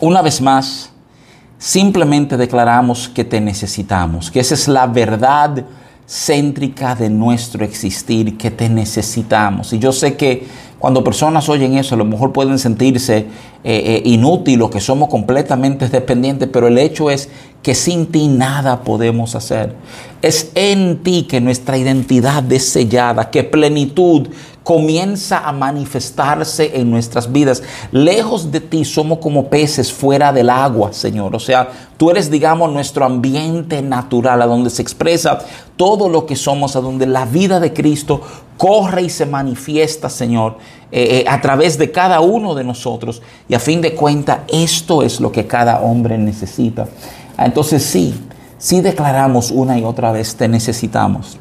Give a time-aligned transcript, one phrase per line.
[0.00, 0.90] Una vez más,
[1.58, 5.64] simplemente declaramos que te necesitamos, que esa es la verdad
[6.06, 9.72] céntrica de nuestro existir, que te necesitamos.
[9.72, 10.46] Y yo sé que
[10.78, 13.26] cuando personas oyen eso, a lo mejor pueden sentirse eh,
[13.64, 17.30] eh, inútiles o que somos completamente dependientes, pero el hecho es
[17.62, 19.74] que sin ti nada podemos hacer.
[20.20, 24.28] Es en ti que nuestra identidad es sellada, que plenitud
[24.64, 27.62] comienza a manifestarse en nuestras vidas.
[27.92, 31.36] Lejos de ti somos como peces fuera del agua, Señor.
[31.36, 35.38] O sea, tú eres, digamos, nuestro ambiente natural, a donde se expresa
[35.76, 38.22] todo lo que somos, a donde la vida de Cristo
[38.56, 40.56] corre y se manifiesta, Señor,
[40.90, 43.20] eh, eh, a través de cada uno de nosotros.
[43.48, 46.88] Y a fin de cuentas, esto es lo que cada hombre necesita.
[47.36, 48.14] Entonces sí,
[48.56, 51.38] sí declaramos una y otra vez, te necesitamos.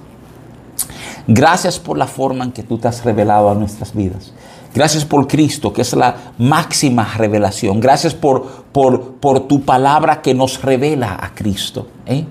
[1.28, 4.34] Gracias por la forma en que tú te has revelado a nuestras vidas.
[4.74, 7.80] Gracias por Cristo, que es la máxima revelación.
[7.80, 11.88] Gracias por, por, por tu palabra que nos revela a Cristo.
[12.06, 12.26] ¿eh?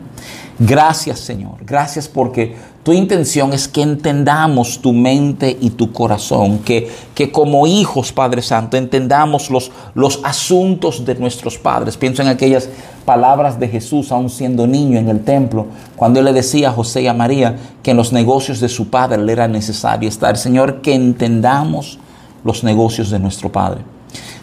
[0.58, 1.64] Gracias Señor.
[1.64, 7.68] Gracias porque tu intención es que entendamos tu mente y tu corazón, que, que como
[7.68, 11.96] hijos, Padre Santo, entendamos los, los asuntos de nuestros padres.
[11.96, 12.68] Pienso en aquellas
[13.04, 17.02] palabras de Jesús, aún siendo niño en el templo, cuando él le decía a José
[17.02, 20.36] y a María que en los negocios de su padre le era necesario estar.
[20.36, 22.00] Señor, que entendamos
[22.42, 23.82] los negocios de nuestro Padre.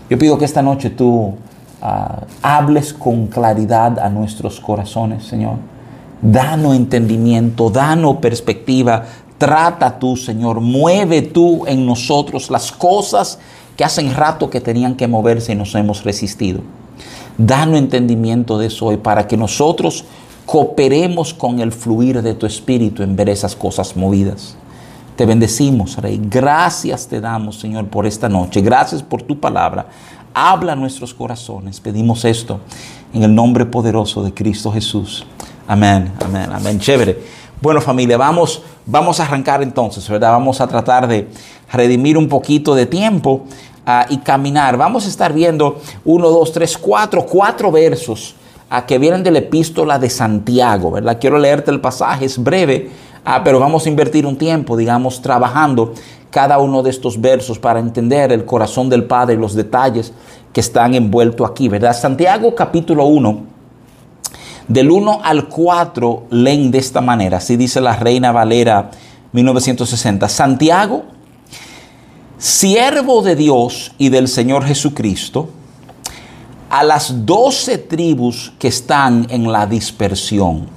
[0.10, 1.34] Yo pido que esta noche tú
[1.82, 5.58] ah, hables con claridad a nuestros corazones, Señor
[6.22, 9.06] Danos entendimiento, danos perspectiva.
[9.38, 10.60] Trata tú, Señor.
[10.60, 13.40] Mueve tú en nosotros las cosas
[13.78, 16.62] que hacen rato que tenían que moverse y nos hemos resistido.
[17.38, 20.04] Danos entendimiento de eso hoy para que nosotros
[20.46, 24.58] cooperemos con el fluir de tu espíritu en ver esas cosas movidas.
[25.16, 26.20] Te bendecimos, Rey.
[26.22, 28.62] Gracias te damos, Señor, por esta noche.
[28.62, 29.88] Gracias por tu palabra.
[30.34, 31.80] Habla nuestros corazones.
[31.80, 32.60] Pedimos esto
[33.14, 35.26] en el nombre poderoso de Cristo Jesús.
[35.70, 36.80] Amén, amén, amén.
[36.80, 37.16] Chévere.
[37.62, 40.32] Bueno familia, vamos, vamos a arrancar entonces, ¿verdad?
[40.32, 41.28] Vamos a tratar de
[41.72, 43.46] redimir un poquito de tiempo
[43.86, 44.78] ah, y caminar.
[44.78, 48.34] Vamos a estar viendo uno, dos, tres, cuatro, cuatro versos
[48.72, 51.20] ah, que vienen de la epístola de Santiago, ¿verdad?
[51.22, 52.90] Quiero leerte el pasaje, es breve,
[53.24, 55.94] ah, pero vamos a invertir un tiempo, digamos, trabajando
[56.32, 60.14] cada uno de estos versos para entender el corazón del Padre y los detalles
[60.52, 61.96] que están envueltos aquí, ¿verdad?
[61.96, 63.49] Santiago capítulo 1
[64.70, 68.92] del 1 al 4 leen de esta manera, así dice la Reina Valera
[69.32, 70.30] 1960.
[70.30, 71.06] Santiago,
[72.38, 75.50] siervo de Dios y del Señor Jesucristo,
[76.70, 80.68] a las doce tribus que están en la dispersión.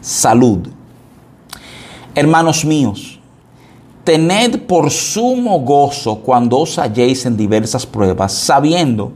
[0.00, 0.68] Salud.
[2.16, 3.20] Hermanos míos,
[4.02, 9.12] tened por sumo gozo cuando os halléis en diversas pruebas, sabiendo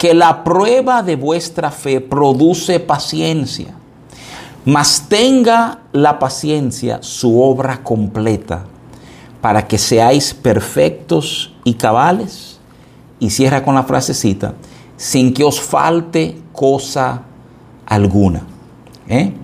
[0.00, 3.74] que la prueba de vuestra fe produce paciencia,
[4.64, 8.64] mas tenga la paciencia su obra completa,
[9.42, 12.58] para que seáis perfectos y cabales.
[13.18, 14.54] Y cierra con la frasecita,
[14.96, 17.20] sin que os falte cosa
[17.84, 18.42] alguna.
[19.06, 19.34] ¿Eh?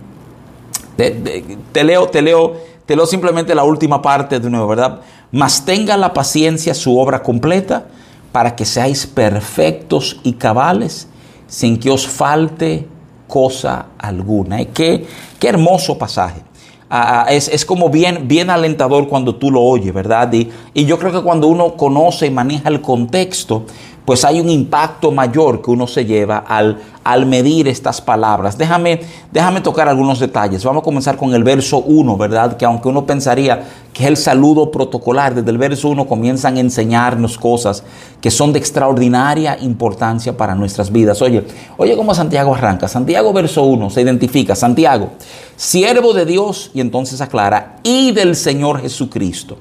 [0.97, 2.57] Te, leo, te leo,
[2.87, 5.03] te leo simplemente la última parte de nuevo, ¿verdad?
[5.31, 7.89] Mas tenga la paciencia su obra completa
[8.37, 11.09] para que seáis perfectos y cabales
[11.47, 12.87] sin que os falte
[13.27, 14.61] cosa alguna.
[14.61, 14.69] ¿Eh?
[14.75, 15.07] Qué,
[15.41, 16.43] qué hermoso pasaje.
[16.91, 20.31] Ah, ah, es, como bien, bien alentador cuando tú lo oyes, ¿verdad?
[20.35, 23.65] Y, y yo creo que cuando uno conoce y maneja el contexto,
[24.07, 28.57] pues hay un impacto mayor que uno se lleva al, al medir estas palabras.
[28.57, 29.01] Déjame,
[29.33, 30.63] déjame tocar algunos detalles.
[30.63, 32.57] Vamos a comenzar con el verso 1, ¿verdad?
[32.57, 36.61] Que aunque uno pensaría que es el saludo protocolar, desde el verso 1 comienzan a
[36.61, 37.83] enseñarnos cosas
[38.21, 41.21] que son de extraordinaria importancia para nuestras vidas.
[41.21, 41.45] Oye,
[41.77, 42.87] oye cómo Santiago arranca.
[42.87, 44.55] Santiago verso 1 se identifica.
[44.55, 45.11] Santiago,
[45.57, 49.59] siervo de Dios, y entonces aclara, y del Señor Jesucristo.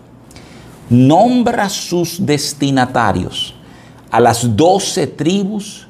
[0.88, 3.55] Nombra sus destinatarios
[4.16, 5.88] a las doce tribus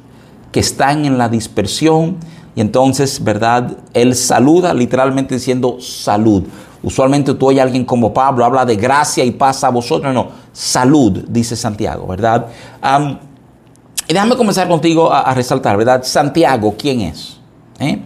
[0.51, 2.18] que están en la dispersión.
[2.56, 3.77] Y entonces, ¿verdad?
[3.94, 6.44] Él saluda literalmente diciendo salud.
[6.81, 10.12] Usualmente tú oyes a alguien como Pablo, habla de gracia y paz a vosotros.
[10.12, 12.48] No, salud, dice Santiago, ¿verdad?
[14.07, 16.01] y déjame comenzar contigo a, resaltar, ¿verdad?
[16.04, 17.38] Santiago, ¿quién es?
[17.80, 18.00] ¿Eh?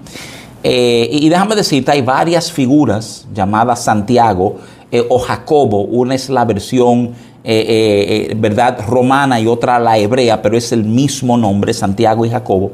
[0.64, 4.58] Eh, y déjame decirte, hay varias figuras llamadas Santiago
[4.92, 5.84] eh, o Jacobo.
[5.84, 8.80] Una es la versión eh, eh, eh, ¿verdad?
[8.86, 12.74] romana y otra la hebrea, pero es el mismo nombre, Santiago y Jacobo,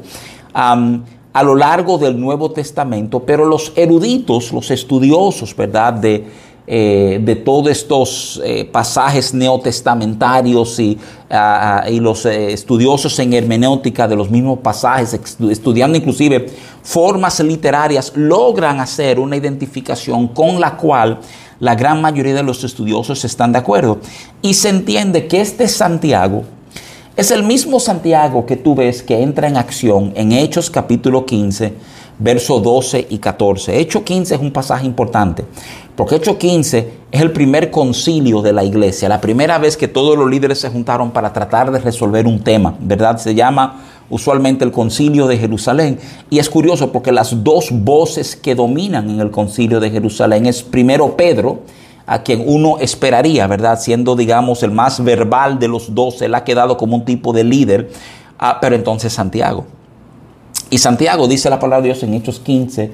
[0.52, 5.92] a lo largo del Nuevo Testamento, pero los eruditos, los estudiosos, ¿verdad?
[5.92, 6.24] De,
[6.66, 8.42] de todos estos
[8.72, 10.98] pasajes neotestamentarios y,
[11.30, 16.46] ah, ah, y los estudiosos en hermenéutica de los mismos pasajes, estudiando inclusive
[16.82, 21.20] formas literarias, logran hacer una identificación con la cual
[21.60, 23.98] la gran mayoría de los estudiosos están de acuerdo.
[24.42, 26.44] Y se entiende que este Santiago
[27.16, 31.72] es el mismo Santiago que tú ves que entra en acción en Hechos capítulo 15,
[32.18, 33.78] versos 12 y 14.
[33.78, 35.44] Hecho 15 es un pasaje importante
[35.96, 40.16] porque Hecho 15 es el primer concilio de la iglesia, la primera vez que todos
[40.16, 43.16] los líderes se juntaron para tratar de resolver un tema, ¿verdad?
[43.16, 43.80] Se llama
[44.10, 45.98] usualmente el concilio de Jerusalén.
[46.30, 50.62] Y es curioso porque las dos voces que dominan en el concilio de Jerusalén es
[50.62, 51.60] primero Pedro,
[52.06, 53.80] a quien uno esperaría, ¿verdad?
[53.80, 57.42] Siendo, digamos, el más verbal de los dos, él ha quedado como un tipo de
[57.42, 57.90] líder,
[58.38, 59.64] ah, pero entonces Santiago.
[60.70, 62.92] Y Santiago dice la palabra de Dios en Hechos 15,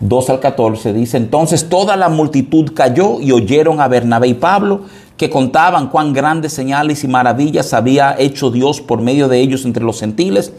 [0.00, 4.82] 2 al 14 dice, entonces toda la multitud cayó y oyeron a Bernabé y Pablo
[5.16, 9.84] que contaban cuán grandes señales y maravillas había hecho Dios por medio de ellos entre
[9.84, 10.52] los gentiles.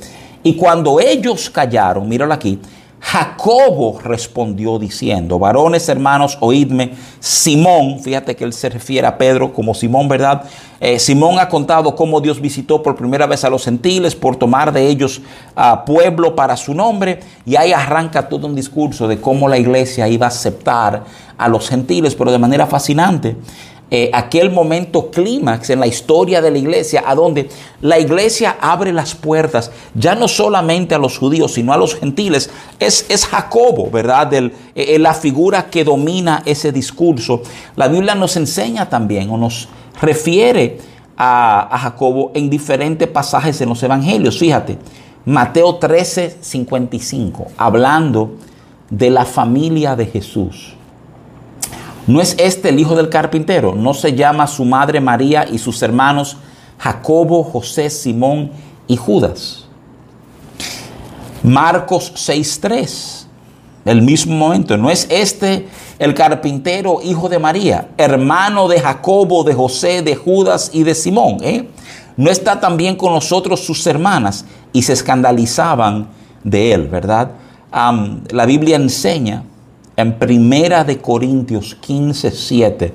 [0.44, 2.60] Y cuando ellos callaron, míralo aquí,
[3.06, 9.76] Jacobo respondió diciendo, varones hermanos, oídme, Simón, fíjate que él se refiere a Pedro como
[9.76, 10.44] Simón, ¿verdad?
[10.80, 14.72] Eh, Simón ha contado cómo Dios visitó por primera vez a los gentiles por tomar
[14.72, 15.22] de ellos
[15.54, 20.08] a pueblo para su nombre y ahí arranca todo un discurso de cómo la iglesia
[20.08, 21.04] iba a aceptar
[21.38, 23.36] a los gentiles, pero de manera fascinante.
[23.96, 27.48] Eh, aquel momento clímax en la historia de la iglesia, a donde
[27.80, 32.50] la iglesia abre las puertas ya no solamente a los judíos, sino a los gentiles,
[32.80, 34.34] es, es Jacobo, ¿verdad?
[34.34, 37.44] El, eh, la figura que domina ese discurso.
[37.76, 39.70] La Biblia nos enseña también o nos
[40.02, 40.80] refiere
[41.16, 44.40] a, a Jacobo en diferentes pasajes en los evangelios.
[44.40, 44.80] Fíjate,
[45.24, 48.38] Mateo 13, 55, hablando
[48.90, 50.78] de la familia de Jesús.
[52.06, 53.74] ¿No es este el hijo del carpintero?
[53.76, 56.36] ¿No se llama su madre María y sus hermanos
[56.78, 58.52] Jacobo, José, Simón
[58.88, 59.66] y Judas?
[61.44, 63.26] Marcos 6.3,
[63.86, 64.78] el mismo momento.
[64.78, 65.68] ¿No es este
[65.98, 71.38] el carpintero, hijo de María, hermano de Jacobo, de José, de Judas y de Simón?
[71.42, 71.70] Eh?
[72.18, 74.46] ¿No está también con nosotros sus hermanas?
[74.74, 76.08] Y se escandalizaban
[76.44, 77.32] de él, ¿verdad?
[78.30, 79.44] la Biblia enseña
[79.96, 82.94] en Primera de Corintios 15, 7.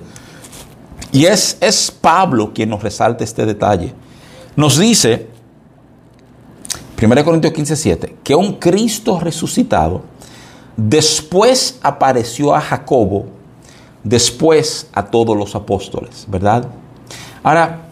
[1.12, 3.92] Y es, es Pablo quien nos resalta este detalle.
[4.56, 5.28] Nos dice,
[7.00, 10.02] 1 Corintios 15, 7, que un Cristo resucitado
[10.76, 13.26] después apareció a Jacobo,
[14.02, 16.66] después a todos los apóstoles, ¿verdad?
[17.42, 17.82] Ahora,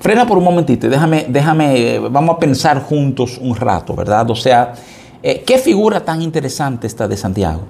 [0.00, 4.30] frena por un momentito, déjame, déjame, vamos a pensar juntos un rato, ¿verdad?
[4.30, 4.74] O sea,
[5.26, 7.62] eh, ¿Qué figura tan interesante esta de Santiago?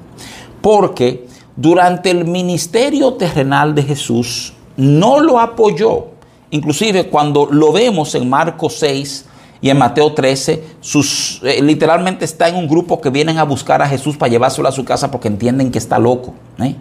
[0.61, 6.07] Porque durante el ministerio terrenal de Jesús no lo apoyó.
[6.51, 9.27] Inclusive cuando lo vemos en Marcos 6
[9.61, 13.81] y en Mateo 13, sus, eh, literalmente está en un grupo que vienen a buscar
[13.83, 16.35] a Jesús para llevárselo a su casa porque entienden que está loco.
[16.59, 16.75] ¿eh?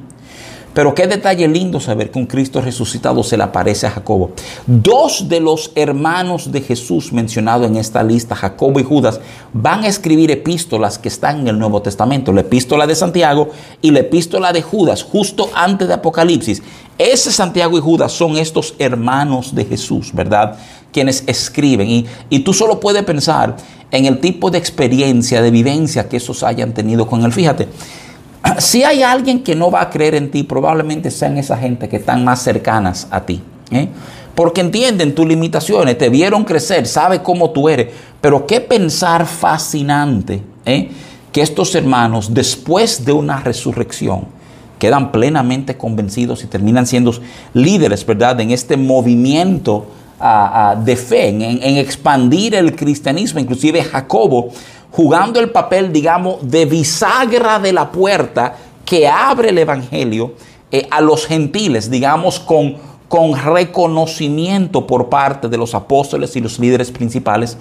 [0.74, 4.32] Pero qué detalle lindo saber que un Cristo resucitado se le aparece a Jacobo.
[4.66, 9.20] Dos de los hermanos de Jesús mencionados en esta lista, Jacobo y Judas,
[9.54, 12.34] van a escribir epístolas que están en el Nuevo Testamento.
[12.34, 13.50] La epístola de Santiago
[13.82, 16.64] y la epístola de Judas, justo antes de Apocalipsis.
[16.98, 20.58] Ese Santiago y Judas son estos hermanos de Jesús, ¿verdad?
[20.92, 21.90] Quienes escriben.
[21.90, 23.58] Y, y tú solo puedes pensar
[23.92, 27.32] en el tipo de experiencia, de vivencia que esos hayan tenido con él.
[27.32, 27.68] Fíjate.
[28.60, 31.98] Si hay alguien que no va a creer en ti, probablemente sean esa gente que
[31.98, 33.42] están más cercanas a ti.
[33.72, 33.88] ¿eh?
[34.36, 37.88] Porque entienden tus limitaciones, te vieron crecer, sabe cómo tú eres.
[38.20, 40.90] Pero qué pensar fascinante ¿eh?
[41.32, 44.26] que estos hermanos, después de una resurrección,
[44.78, 47.14] quedan plenamente convencidos y terminan siendo
[47.54, 48.42] líderes, ¿verdad?
[48.42, 49.86] En este movimiento
[50.84, 53.40] de fe, en, en expandir el cristianismo.
[53.40, 54.52] Inclusive Jacobo
[54.94, 60.36] jugando el papel, digamos, de bisagra de la puerta que abre el Evangelio
[60.72, 62.76] eh, a los gentiles, digamos, con,
[63.08, 67.58] con reconocimiento por parte de los apóstoles y los líderes principales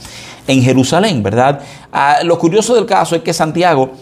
[0.47, 1.62] en Jerusalén, ¿verdad?
[1.91, 3.93] Ah, lo curioso del caso es que Santiago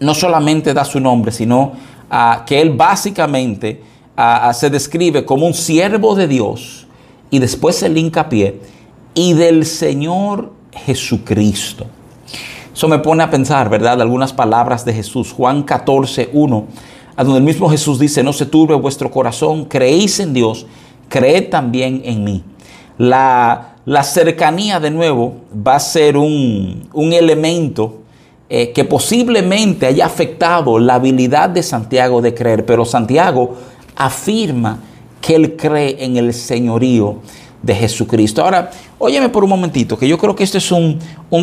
[0.00, 1.72] no solamente da su nombre, sino
[2.10, 3.82] ah, que él básicamente
[4.16, 6.86] ah, se describe como un siervo de Dios
[7.28, 8.58] y después el hincapié
[9.12, 11.84] y del Señor Jesucristo.
[12.78, 14.00] Eso me pone a pensar, ¿verdad?
[14.00, 15.32] Algunas palabras de Jesús.
[15.32, 16.66] Juan 14, 1,
[17.16, 20.64] a donde el mismo Jesús dice, no se turbe vuestro corazón, creéis en Dios,
[21.08, 22.44] creed también en mí.
[22.96, 28.02] La, la cercanía de nuevo va a ser un, un elemento
[28.48, 33.56] eh, que posiblemente haya afectado la habilidad de Santiago de creer, pero Santiago
[33.96, 34.78] afirma
[35.20, 37.16] que él cree en el señorío
[37.62, 38.42] de Jesucristo.
[38.42, 40.98] Ahora, óyeme por un momentito, que yo creo que este es un,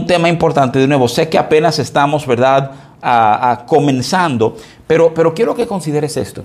[0.07, 0.79] tema importante.
[0.79, 4.55] De nuevo, sé que apenas estamos, ¿verdad?, a, comenzando,
[4.87, 6.43] pero, pero quiero que consideres esto.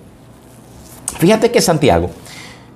[1.18, 2.10] Fíjate que Santiago,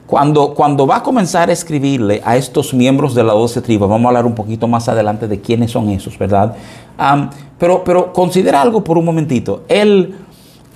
[0.07, 4.07] cuando, cuando va a comenzar a escribirle a estos miembros de la doce tribus, vamos
[4.07, 6.55] a hablar un poquito más adelante de quiénes son esos, ¿verdad?
[7.59, 9.65] pero, pero considera algo por un momentito.
[9.69, 10.15] Él,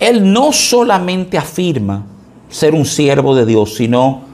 [0.01, 2.05] él no solamente afirma
[2.51, 4.28] ser un siervo de Dios, sino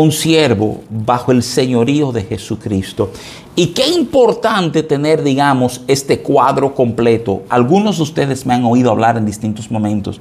[0.00, 3.10] un siervo bajo el señorío de Jesucristo.
[3.54, 7.42] Y qué importante tener, digamos, este cuadro completo.
[7.48, 10.20] Algunos de ustedes me han oído hablar en distintos momentos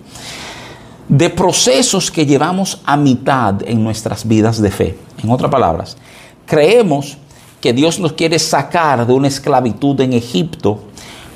[1.07, 4.97] de procesos que llevamos a mitad en nuestras vidas de fe.
[5.23, 5.97] En otras palabras,
[6.45, 7.17] creemos
[7.59, 10.79] que Dios nos quiere sacar de una esclavitud en Egipto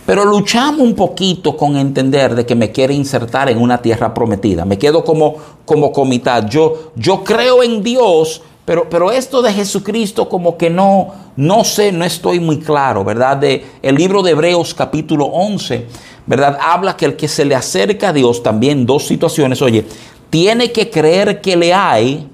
[0.06, 4.66] pero luchamos un poquito con entender de que me quiere insertar en una tierra prometida.
[4.66, 6.48] Me quedo como, como comitad.
[6.50, 11.92] Yo, yo creo en Dios, pero, pero esto de Jesucristo como que no, no sé,
[11.92, 13.38] no estoy muy claro, ¿verdad?
[13.38, 15.88] De, el libro de Hebreos capítulo 11,
[16.26, 16.58] ¿verdad?
[16.62, 19.86] Habla que el que se le acerca a Dios, también dos situaciones, oye,
[20.30, 22.28] tiene que creer que le hay,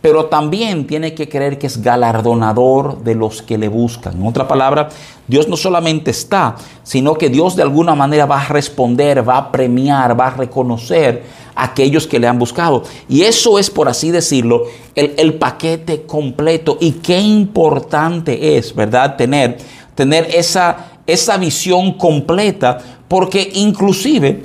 [0.00, 4.16] pero también tiene que creer que es galardonador de los que le buscan.
[4.16, 4.88] En otra palabra,
[5.26, 9.52] Dios no solamente está, sino que Dios de alguna manera va a responder, va a
[9.52, 11.24] premiar, va a reconocer
[11.54, 12.84] a aquellos que le han buscado.
[13.08, 16.78] Y eso es, por así decirlo, el, el paquete completo.
[16.80, 19.16] Y qué importante es, ¿verdad?
[19.16, 19.58] Tener,
[19.96, 24.42] tener esa, esa visión completa, porque inclusive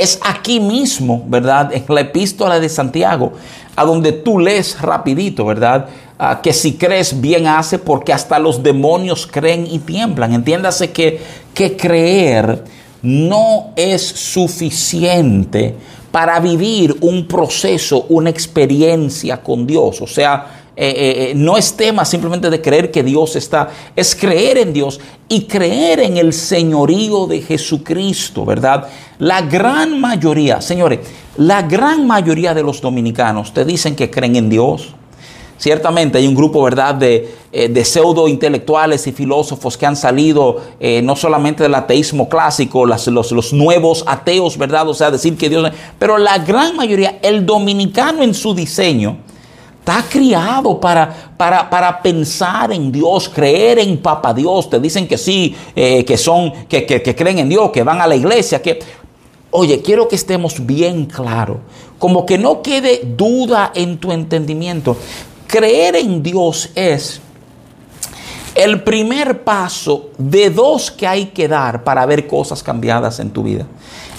[0.00, 1.72] es aquí mismo, ¿verdad?
[1.72, 3.32] En la epístola de Santiago,
[3.76, 5.88] a donde tú lees rapidito, ¿verdad?
[6.18, 10.34] Ah, que si crees bien hace porque hasta los demonios creen y tiemblan.
[10.34, 11.20] Entiéndase que,
[11.54, 12.62] que creer
[13.02, 15.74] no es suficiente
[16.10, 20.00] para vivir un proceso, una experiencia con Dios.
[20.02, 24.14] O sea, eh, eh, eh, no es tema simplemente de creer que Dios está, es
[24.14, 28.88] creer en Dios y creer en el señorío de Jesucristo, ¿verdad?
[29.18, 31.00] La gran mayoría, señores,
[31.36, 34.94] la gran mayoría de los dominicanos te dicen que creen en Dios.
[35.58, 37.34] Ciertamente hay un grupo, ¿verdad?, de,
[37.84, 40.62] pseudo intelectuales y filósofos que han salido
[41.02, 44.88] no solamente del ateísmo clásico, los, los, nuevos ateos, ¿verdad?
[44.88, 45.70] O sea, decir que Dios...
[45.98, 49.18] Pero la gran mayoría, el dominicano en su diseño,
[49.80, 54.68] Está criado para, para, para, pensar en Dios, creer en Papa Dios.
[54.68, 58.06] Te dicen que sí, eh, que son, que, que, creen en Dios, que van a
[58.06, 58.78] la iglesia, que.
[59.52, 61.56] Oye, quiero que estemos bien claros.
[61.98, 64.96] Como que no quede duda en tu entendimiento.
[65.46, 67.20] Creer en Dios es
[68.54, 73.42] el primer paso de dos que hay que dar para ver cosas cambiadas en tu
[73.42, 73.66] vida.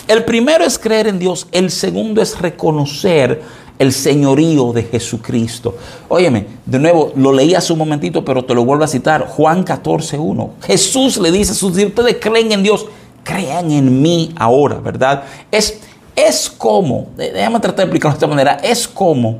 [0.08, 3.42] El primero es creer en Dios, el segundo es reconocer
[3.82, 5.76] el señorío de Jesucristo.
[6.08, 9.26] Óyeme, de nuevo, lo leí hace un momentito, pero te lo vuelvo a citar.
[9.28, 10.52] Juan 14, 1.
[10.62, 12.86] Jesús le dice, si ustedes creen en Dios,
[13.24, 15.24] crean en mí ahora, ¿verdad?
[15.50, 15.80] Es,
[16.16, 19.40] es como, déjame tratar de explicarlo de esta manera, es como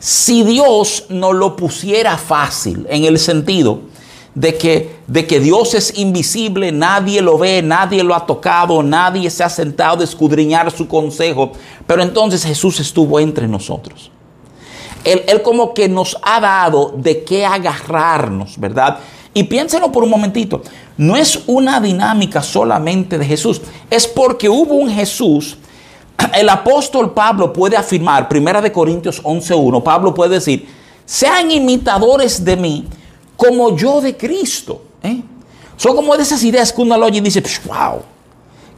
[0.00, 3.82] si Dios no lo pusiera fácil, en el sentido
[4.34, 9.30] de que, de que Dios es invisible, nadie lo ve, nadie lo ha tocado, nadie
[9.30, 11.52] se ha sentado a escudriñar su consejo,
[11.86, 14.10] pero entonces Jesús estuvo entre nosotros.
[15.04, 18.98] Él, él como que nos ha dado de qué agarrarnos, ¿verdad?
[19.32, 20.62] Y piénsenlo por un momentito,
[20.96, 25.58] no es una dinámica solamente de Jesús, es porque hubo un Jesús
[26.34, 30.68] el apóstol Pablo puede afirmar, Primera de Corintios 11.1, Pablo puede decir,
[31.04, 32.84] sean imitadores de mí
[33.38, 34.82] como yo de Cristo.
[35.00, 35.22] ¿eh?
[35.76, 38.02] Son como de esas ideas que uno lo oye y dice, wow,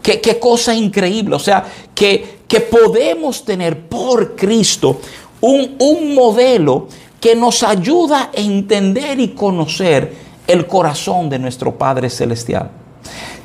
[0.02, 1.34] qué, cosa increíble.
[1.34, 1.64] O sea,
[1.94, 5.00] que, que podemos tener por Cristo
[5.40, 6.88] un, un modelo
[7.18, 10.14] que nos ayuda a entender y conocer
[10.46, 12.70] el corazón de nuestro Padre Celestial.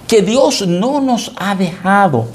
[0.10, 2.26] Que Dios no nos ha dejado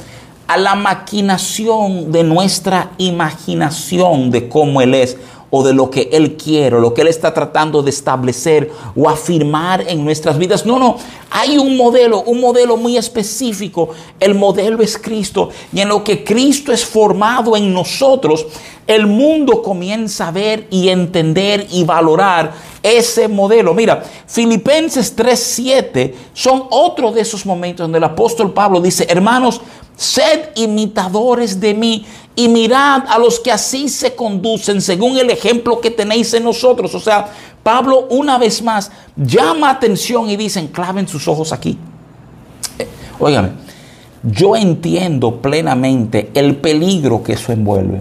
[0.46, 5.18] a la maquinación de nuestra imaginación de cómo Él es
[5.50, 9.84] o de lo que Él quiere, lo que Él está tratando de establecer o afirmar
[9.88, 10.64] en nuestras vidas.
[10.64, 10.96] No, no,
[11.30, 13.90] hay un modelo, un modelo muy específico.
[14.18, 15.50] El modelo es Cristo.
[15.72, 18.46] Y en lo que Cristo es formado en nosotros,
[18.86, 22.52] el mundo comienza a ver y entender y valorar
[22.82, 23.74] ese modelo.
[23.74, 29.60] Mira, Filipenses 3:7 son otro de esos momentos donde el apóstol Pablo dice, hermanos,
[30.00, 35.78] sed imitadores de mí y mirad a los que así se conducen según el ejemplo
[35.78, 36.94] que tenéis en nosotros.
[36.94, 37.30] O sea,
[37.62, 41.76] Pablo una vez más llama atención y dicen, claven sus ojos aquí.
[42.78, 42.88] Eh,
[44.22, 48.00] yo entiendo plenamente el peligro que eso envuelve.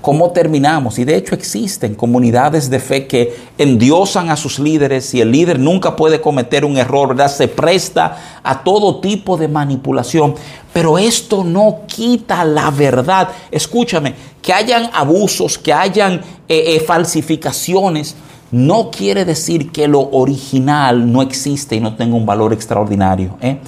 [0.00, 0.98] ¿Cómo terminamos?
[0.98, 5.58] Y de hecho existen comunidades de fe que endiosan a sus líderes y el líder
[5.58, 7.30] nunca puede cometer un error, ¿verdad?
[7.30, 10.34] Se presta a todo tipo de manipulación,
[10.72, 13.28] pero esto no quita la verdad.
[13.50, 16.14] Escúchame, que hayan abusos, que hayan
[16.48, 18.16] eh, eh, falsificaciones,
[18.52, 23.36] no quiere decir que lo original no existe y no tenga un valor extraordinario.
[23.40, 23.58] ¿eh?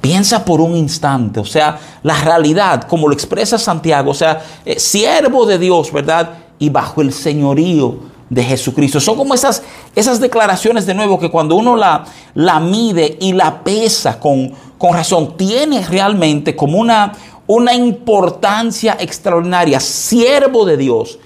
[0.00, 4.78] Piensa por un instante, o sea, la realidad, como lo expresa Santiago, o sea, eh,
[4.80, 6.30] siervo de Dios, ¿verdad?
[6.58, 8.98] Y bajo el señorío de Jesucristo.
[8.98, 9.62] Son como esas,
[9.94, 14.94] esas declaraciones de nuevo que cuando uno la, la mide y la pesa con, con
[14.94, 17.12] razón, tiene realmente como una,
[17.46, 21.18] una importancia extraordinaria, siervo de Dios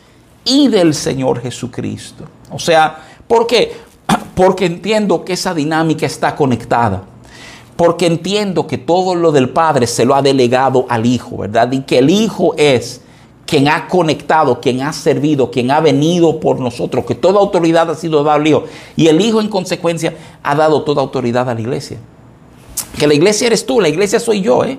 [0.45, 2.25] y del Señor Jesucristo.
[2.51, 3.73] O sea, ¿por qué?
[4.35, 7.03] Porque entiendo que esa dinámica está conectada.
[7.77, 11.71] Porque entiendo que todo lo del Padre se lo ha delegado al Hijo, ¿verdad?
[11.73, 13.03] Y que el Hijo es
[13.47, 17.95] quien ha conectado, quien ha servido, quien ha venido por nosotros, que toda autoridad ha
[17.95, 18.65] sido dada al Hijo.
[18.97, 21.99] Y el Hijo en consecuencia ha dado toda autoridad a la iglesia.
[22.99, 24.79] Que la iglesia eres tú, la iglesia soy yo, ¿eh?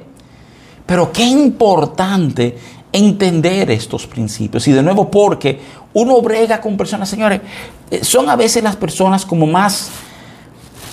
[0.85, 2.57] Pero qué importante
[2.91, 4.67] entender estos principios.
[4.67, 5.59] Y de nuevo, porque
[5.99, 7.41] uno brega con personas, señores,
[7.89, 9.89] eh, son a veces las personas como más,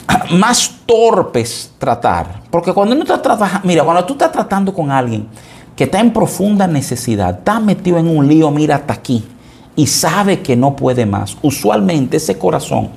[0.31, 2.41] más torpes tratar.
[2.51, 5.29] Porque cuando uno está trabajando, mira, cuando tú estás tratando con alguien
[5.77, 9.23] que está en profunda necesidad, está metido en un lío, mira hasta aquí,
[9.77, 12.89] y sabe que no puede más, usualmente ese corazón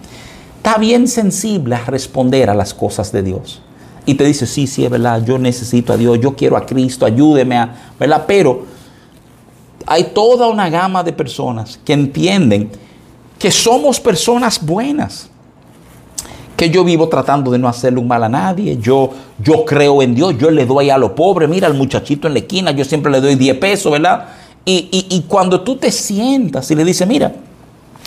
[0.58, 3.62] está bien sensible a responder a las cosas de Dios.
[4.06, 7.06] Y te dice, sí, sí, es verdad, yo necesito a Dios, yo quiero a Cristo,
[7.06, 8.24] ayúdeme a, ¿verdad?
[8.26, 8.77] Pero
[9.88, 12.70] hay toda una gama de personas que entienden
[13.40, 15.30] que somos personas buenas.
[16.58, 18.78] Que yo vivo tratando de no hacerle un mal a nadie.
[18.78, 20.38] Yo, yo creo en Dios.
[20.38, 21.48] Yo le doy a lo pobre.
[21.48, 22.72] Mira al muchachito en la esquina.
[22.72, 24.28] Yo siempre le doy 10 pesos, ¿verdad?
[24.66, 27.34] Y, y cuando tú te sientas y le dices, mira,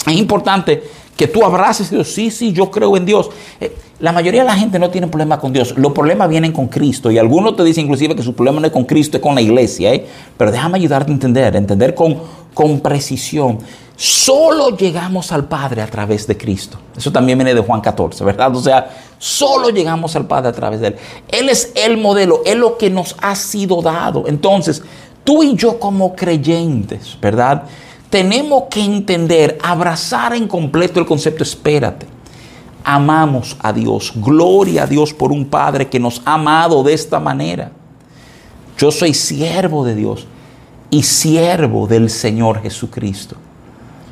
[0.06, 0.82] es importante
[1.20, 2.14] que tú abraces a Dios.
[2.14, 3.28] Sí, sí, yo creo en Dios.
[3.60, 5.74] Eh, la mayoría de la gente no tiene problema con Dios.
[5.76, 7.10] Los problemas vienen con Cristo.
[7.10, 9.42] Y algunos te dicen inclusive que su problema no es con Cristo, es con la
[9.42, 9.92] iglesia.
[9.92, 10.06] ¿eh?
[10.38, 12.16] Pero déjame ayudarte a entender, entender con,
[12.54, 13.58] con precisión.
[13.96, 16.78] Solo llegamos al Padre a través de Cristo.
[16.96, 18.56] Eso también viene de Juan 14, ¿verdad?
[18.56, 20.96] O sea, solo llegamos al Padre a través de Él.
[21.28, 24.24] Él es el modelo, es lo que nos ha sido dado.
[24.26, 24.82] Entonces,
[25.22, 27.64] tú y yo como creyentes, ¿verdad?
[28.10, 32.06] Tenemos que entender, abrazar en completo el concepto, espérate.
[32.82, 37.20] Amamos a Dios, gloria a Dios por un Padre que nos ha amado de esta
[37.20, 37.70] manera.
[38.76, 40.26] Yo soy siervo de Dios
[40.90, 43.36] y siervo del Señor Jesucristo.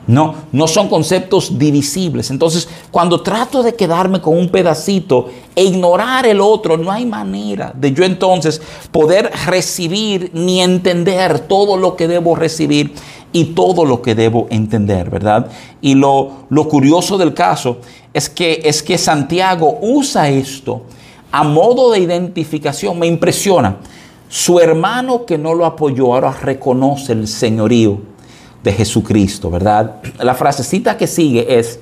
[0.07, 2.31] No, no son conceptos divisibles.
[2.31, 7.75] Entonces, cuando trato de quedarme con un pedacito e ignorar el otro, no hay manera
[7.77, 12.95] de yo entonces poder recibir ni entender todo lo que debo recibir
[13.33, 15.49] y todo lo que debo entender, ¿verdad?
[15.81, 17.79] Y lo, lo curioso del caso
[18.13, 20.83] es que, es que Santiago usa esto
[21.31, 22.99] a modo de identificación.
[22.99, 23.77] Me impresiona.
[24.29, 28.01] Su hermano que no lo apoyó ahora reconoce el señorío
[28.63, 29.97] de Jesucristo, ¿verdad?
[30.19, 31.81] La frasecita que sigue es,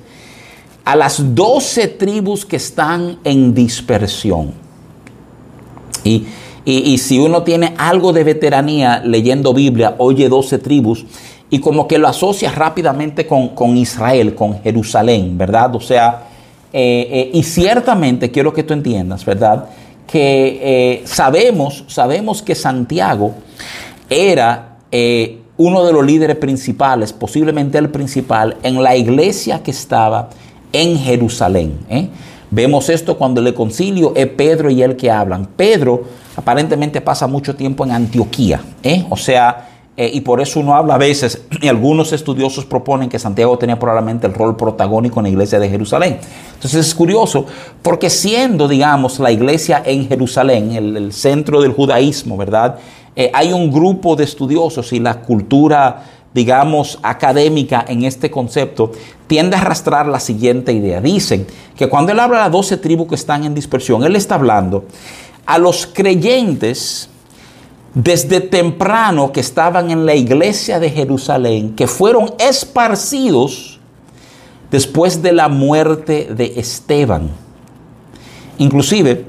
[0.85, 4.53] a las doce tribus que están en dispersión.
[6.05, 11.05] Y, si uno tiene algo de veteranía leyendo Biblia, oye doce tribus
[11.49, 15.75] y como que lo asocia rápidamente con, Israel, con Jerusalén, ¿verdad?
[15.75, 16.23] O sea,
[16.73, 19.65] eh, eh, y ciertamente quiero que tú entiendas, ¿verdad?
[20.05, 23.33] Que eh, sabemos, sabemos que Santiago
[24.09, 24.77] era
[25.57, 30.29] uno de los líderes principales, posiblemente el principal, en la iglesia que estaba
[30.71, 31.79] en Jerusalén.
[32.49, 35.45] Vemos esto cuando el concilio es Pedro y él que hablan.
[35.45, 36.03] Pedro
[36.37, 38.61] aparentemente pasa mucho tiempo en Antioquía,
[39.09, 39.66] o sea,
[39.97, 43.77] eh, y por eso uno habla a veces, y algunos estudiosos proponen que Santiago tenía
[43.77, 46.19] probablemente el rol protagónico en la iglesia de Jerusalén.
[46.53, 47.45] Entonces es curioso,
[47.81, 52.77] porque siendo, digamos, la iglesia en Jerusalén, el centro del judaísmo, ¿verdad?
[53.19, 56.03] Eh, hay un grupo de estudiosos y la cultura,
[56.35, 58.91] digamos, académica en este concepto
[59.25, 61.01] tiende a arrastrar la siguiente idea.
[61.01, 64.35] Dicen que cuando él habla de las 12 tribus que están en dispersión, él está
[64.35, 64.85] hablando
[65.47, 67.09] a los creyentes
[67.93, 73.79] desde temprano que estaban en la iglesia de Jerusalén, que fueron esparcidos
[74.69, 77.29] después de la muerte de Esteban.
[78.59, 79.25] Inclusive,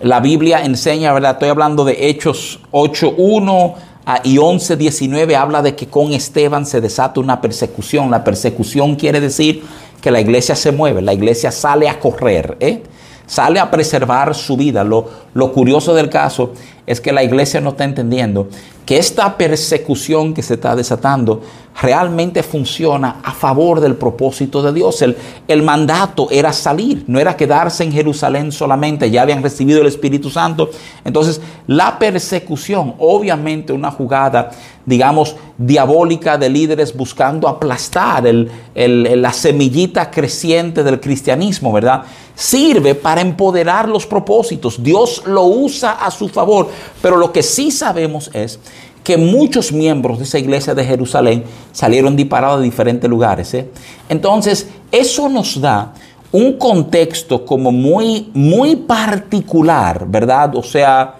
[0.00, 1.32] la Biblia enseña, ¿verdad?
[1.32, 3.74] Estoy hablando de Hechos 8.1
[4.06, 8.10] ah, y 11.19, habla de que con Esteban se desata una persecución.
[8.10, 9.62] La persecución quiere decir
[10.00, 12.56] que la iglesia se mueve, la iglesia sale a correr.
[12.60, 12.82] ¿eh?
[13.30, 14.82] sale a preservar su vida.
[14.82, 16.52] Lo, lo curioso del caso
[16.90, 18.48] es que la iglesia no está entendiendo
[18.84, 21.40] que esta persecución que se está desatando
[21.80, 25.00] realmente funciona a favor del propósito de Dios.
[25.02, 29.86] El, el, mandato era salir, no era quedarse en Jerusalén solamente, ya habían recibido el
[29.86, 30.68] Espíritu Santo.
[31.04, 34.50] Entonces, la persecución, obviamente una jugada,
[34.84, 42.02] digamos, diabólica de líderes buscando aplastar el, el, la semillita creciente del cristianismo, ¿verdad?
[42.40, 44.82] Sirve para empoderar los propósitos.
[44.82, 46.70] Dios lo usa a su favor,
[47.02, 48.58] pero lo que sí sabemos es
[49.04, 53.52] que muchos miembros de esa iglesia de Jerusalén salieron disparados de diferentes lugares.
[53.52, 53.68] ¿eh?
[54.08, 55.92] Entonces, eso nos da
[56.32, 60.56] un contexto como muy, muy particular, ¿verdad?
[60.56, 61.16] O sea,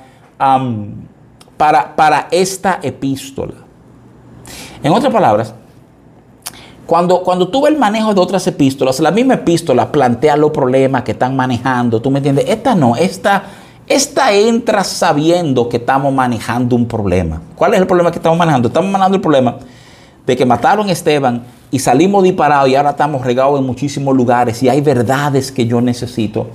[1.59, 3.57] para, para esta epístola.
[4.83, 5.53] En otras palabras,
[6.91, 11.05] cuando, cuando tú ves el manejo de otras epístolas, la misma epístola plantea los problemas
[11.05, 12.47] que están manejando, ¿tú me entiendes?
[12.49, 13.45] Esta no, esta
[13.87, 17.41] esta entra sabiendo que estamos manejando un problema.
[17.55, 18.67] ¿Cuál es el problema que estamos manejando?
[18.67, 19.59] Estamos manejando el problema
[20.27, 24.61] de que mataron a Esteban y salimos disparados y ahora estamos regados en muchísimos lugares
[24.61, 26.49] y hay verdades que yo necesito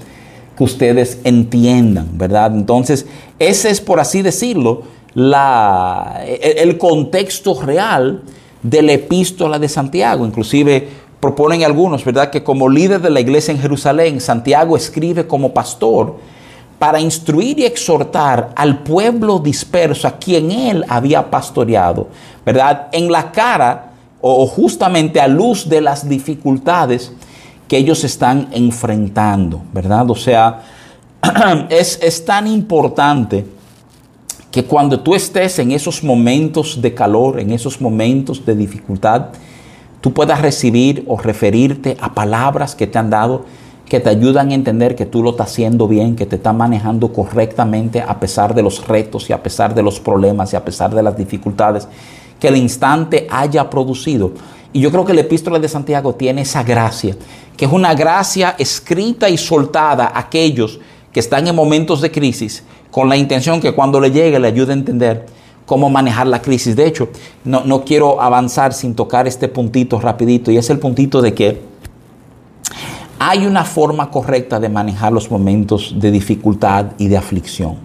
[0.58, 2.54] que ustedes entiendan, ¿verdad?
[2.54, 3.06] Entonces,
[3.39, 4.82] ese es, por así decirlo,
[5.13, 8.21] la, el contexto real
[8.65, 10.25] de la epístola de Santiago.
[10.25, 10.88] Inclusive
[11.19, 12.32] proponen algunos, ¿verdad?
[12.32, 16.15] Que como líder de la iglesia en Jerusalén, Santiago escribe como pastor
[16.80, 22.08] para instruir y exhortar al pueblo disperso a quien él había pastoreado,
[22.43, 22.88] ¿verdad?
[22.91, 27.13] En la cara o justamente a luz de las dificultades
[27.67, 30.10] que ellos están enfrentando, ¿verdad?
[30.10, 30.62] O sea,
[31.69, 33.45] es, es tan importante
[34.56, 39.32] que cuando tú estés en esos momentos de calor, en esos momentos de dificultad,
[40.00, 43.44] tú puedas recibir o referirte a palabras que te han dado
[43.84, 47.12] que te ayudan a entender que tú lo estás haciendo bien, que te estás manejando
[47.12, 50.96] correctamente a pesar de los retos y a pesar de los problemas y a pesar
[50.96, 51.89] de las dificultades
[52.39, 54.32] que el instante haya producido.
[54.72, 57.18] Y yo creo que la epístola de Santiago tiene esa gracia,
[57.58, 60.80] que es una gracia escrita y soltada a aquellos
[61.12, 62.63] que están en momentos de crisis,
[62.96, 65.26] con la intención que cuando le llegue le ayude a entender
[65.66, 66.78] cómo manejar la crisis.
[66.78, 67.10] De hecho,
[67.44, 71.62] no, no quiero avanzar sin tocar este puntito rapidito, y es el puntito de que
[73.20, 77.76] hay una forma correcta de manejar los momentos de dificultad y de aflicción.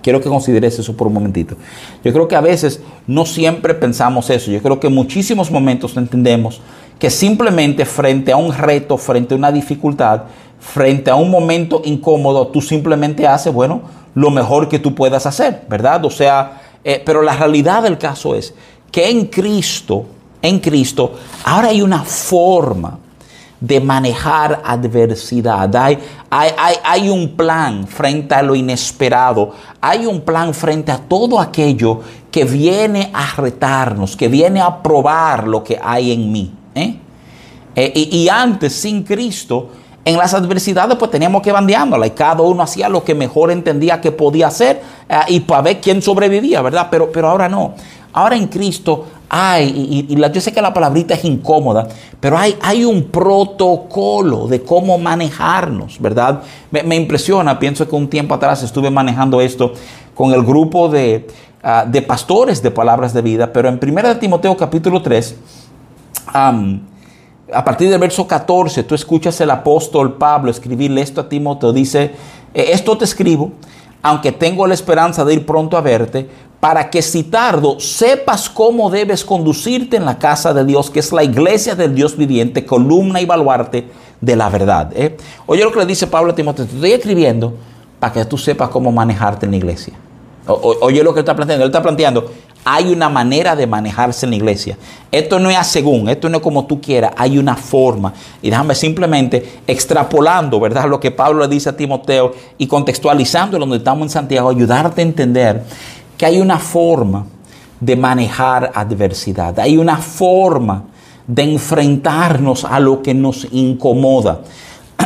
[0.00, 1.54] Quiero que consideres eso por un momentito.
[2.02, 4.50] Yo creo que a veces no siempre pensamos eso.
[4.50, 6.62] Yo creo que en muchísimos momentos entendemos
[6.98, 10.22] que simplemente frente a un reto, frente a una dificultad,
[10.58, 15.66] frente a un momento incómodo, tú simplemente haces, bueno, lo mejor que tú puedas hacer,
[15.68, 16.02] ¿verdad?
[16.06, 18.54] O sea, eh, pero la realidad del caso es
[18.90, 20.06] que en Cristo,
[20.40, 21.12] en Cristo,
[21.44, 22.98] ahora hay una forma
[23.60, 25.74] de manejar adversidad.
[25.76, 25.98] Hay,
[26.30, 29.52] hay, hay, un plan frente a lo inesperado.
[29.82, 32.00] Hay un plan frente a todo aquello
[32.30, 36.54] que viene a retarnos, que viene a probar lo que hay en mí.
[36.74, 37.00] ¿eh?
[37.74, 39.68] Eh, y, antes, sin Cristo,
[40.06, 44.00] en las adversidades pues teníamos que bandeándola y cada uno hacía lo que mejor entendía
[44.00, 46.86] que podía hacer eh, y para ver quién sobrevivía, ¿verdad?
[46.90, 47.74] Pero, pero ahora no.
[48.12, 51.88] Ahora en Cristo hay, y, yo sé que la palabrita es incómoda,
[52.20, 56.40] pero hay, hay un protocolo de cómo manejarnos, ¿verdad?
[56.70, 59.72] Me, impresiona, pienso que un tiempo atrás estuve manejando esto
[60.14, 61.26] con el grupo de,
[61.64, 65.36] ah, de pastores de palabras de vida, pero en 1 Timoteo capítulo 3,
[67.52, 72.12] a partir del verso 14, tú escuchas el apóstol Pablo escribirle esto a Timoteo, dice,
[72.54, 73.52] eh, esto te escribo,
[74.02, 76.28] aunque tengo la esperanza de ir pronto a verte,
[76.60, 81.12] para que si tardo sepas cómo debes conducirte en la casa de Dios, que es
[81.12, 83.86] la iglesia del Dios viviente, columna y baluarte
[84.20, 84.90] de la verdad.
[84.94, 85.16] ¿eh?
[85.46, 87.54] Oye lo que le dice Pablo a Timoteo, te estoy escribiendo
[88.00, 89.94] para que tú sepas cómo manejarte en la iglesia.
[90.46, 92.30] oye lo que él está planteando, él está planteando,
[92.68, 94.76] hay una manera de manejarse en la iglesia.
[95.12, 98.12] Esto no es a según, esto no es como tú quieras, hay una forma.
[98.42, 100.88] Y déjame simplemente extrapolando, ¿verdad?
[100.88, 105.04] Lo que Pablo le dice a Timoteo y contextualizando donde estamos en Santiago, ayudarte a
[105.04, 105.62] entender
[106.18, 107.26] que hay una forma
[107.78, 110.86] de manejar adversidad, hay una forma
[111.24, 114.40] de enfrentarnos a lo que nos incomoda.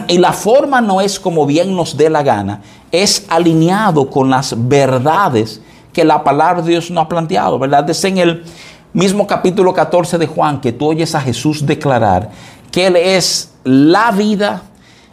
[0.09, 4.55] Y la forma no es como bien nos dé la gana, es alineado con las
[4.67, 5.61] verdades
[5.93, 7.89] que la palabra de Dios nos ha planteado, ¿verdad?
[7.91, 8.45] Es en el
[8.93, 12.31] mismo capítulo 14 de Juan que tú oyes a Jesús declarar
[12.71, 14.63] que Él es la vida,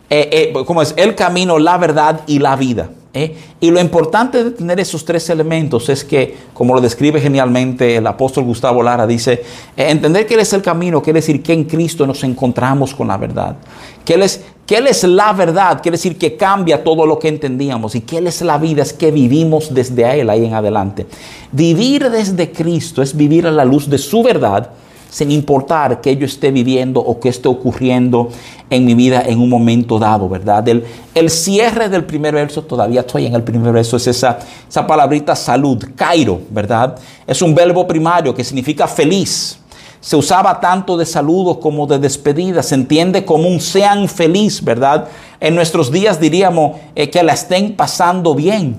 [0.09, 2.89] eh, eh, como es el camino, la verdad y la vida.
[3.13, 3.35] ¿eh?
[3.59, 8.07] Y lo importante de tener esos tres elementos es que, como lo describe genialmente el
[8.07, 9.43] apóstol Gustavo Lara, dice,
[9.75, 13.07] eh, entender que Él es el camino, quiere decir que en Cristo nos encontramos con
[13.07, 13.57] la verdad,
[14.05, 17.29] que Él es que Él es la verdad, quiere decir que cambia todo lo que
[17.29, 21.07] entendíamos y que Él es la vida, es que vivimos desde Él ahí en adelante.
[21.53, 24.69] Vivir desde Cristo es vivir a la luz de su verdad
[25.09, 28.29] sin importar que yo esté viviendo o que esté ocurriendo
[28.69, 30.67] en mi vida en un momento dado, ¿verdad?
[30.67, 35.35] El, cierre del primer verso, todavía estoy en el primer verso, es esa, esa palabrita
[35.35, 36.97] salud, cairo, ¿verdad?
[37.25, 39.57] Es un verbo primario que significa feliz.
[39.99, 42.63] Se usaba tanto de saludo como de despedida.
[42.63, 45.07] Se entiende como un sean feliz, ¿verdad?
[45.39, 48.77] En nuestros días diríamos eh, que la estén pasando bien.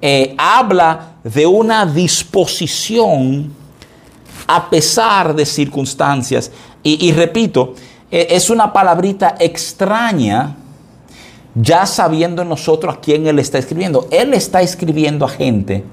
[0.00, 3.52] Eh, habla de una disposición
[4.46, 6.50] a pesar de circunstancias.
[6.82, 7.74] Y, repito,
[8.10, 10.56] e, es una palabrita extraña,
[11.54, 14.08] ya sabiendo nosotros a quién Él está escribiendo.
[14.10, 15.84] Él está escribiendo a gente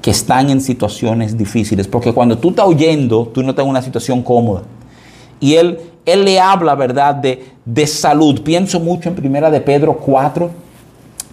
[0.00, 3.82] que están en situaciones difíciles, porque cuando tú estás oyendo, tú no estás en una
[3.82, 4.62] situación cómoda.
[5.40, 8.40] Y Él, él le habla, ¿verdad?, de, de salud.
[8.42, 10.50] Pienso mucho en Primera de Pedro 4,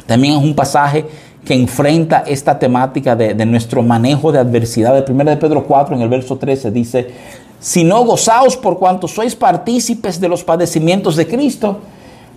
[0.06, 1.06] también es un pasaje
[1.45, 4.93] que enfrenta esta temática de, nuestro manejo de adversidad.
[4.93, 7.08] De 1 de Pedro 4, en el verso 13, dice,
[7.60, 11.80] si no gozaos por cuanto sois partícipes de los padecimientos de Cristo,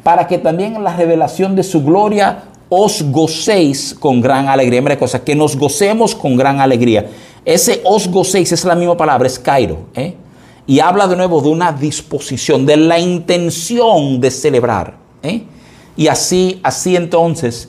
[0.03, 4.81] para que también en la revelación de su gloria os gocéis con gran alegría.
[4.81, 7.11] Mira que nos gocemos con gran alegría.
[7.45, 9.89] Ese os gocéis es la misma palabra, es Cairo.
[9.95, 10.15] ¿eh?
[10.67, 14.97] Y habla de nuevo de una disposición, de la intención de celebrar.
[15.23, 15.43] ¿eh?
[15.97, 17.69] Y así, así entonces,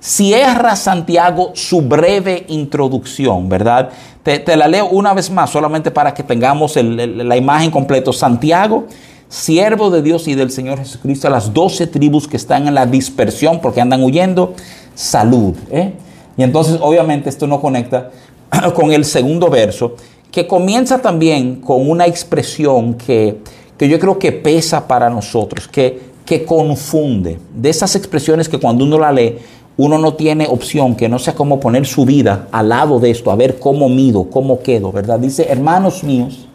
[0.00, 3.90] Cierra Santiago su breve introducción, ¿verdad?
[4.22, 8.10] Te, la leo una vez más, solamente para que tengamos la imagen completa.
[8.10, 8.86] Santiago,
[9.30, 12.84] siervo de Dios y del Señor Jesucristo, a las doce tribus que están en la
[12.84, 14.54] dispersión porque andan huyendo,
[14.94, 15.54] salud.
[15.70, 15.94] ¿eh?
[16.36, 18.10] Y entonces, obviamente, esto no conecta
[18.74, 19.94] con el segundo verso,
[20.30, 23.38] que comienza también con una expresión que,
[23.78, 27.38] que yo creo que pesa para nosotros, que, que confunde.
[27.54, 29.38] De esas expresiones que cuando uno la lee,
[29.76, 33.30] uno no tiene opción que no sea como poner su vida al lado de esto,
[33.30, 35.18] a ver cómo mido, cómo quedo, ¿verdad?
[35.20, 36.49] Dice, hermanos míos,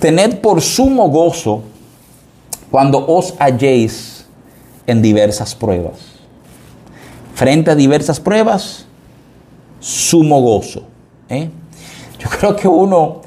[0.00, 1.62] tened por sumo gozo
[2.70, 4.26] cuando os halléis
[4.86, 5.98] en diversas pruebas.
[7.34, 8.86] Frente a diversas pruebas,
[9.80, 10.82] sumo gozo.
[11.28, 11.50] ¿eh?
[12.18, 13.22] Yo creo que uno,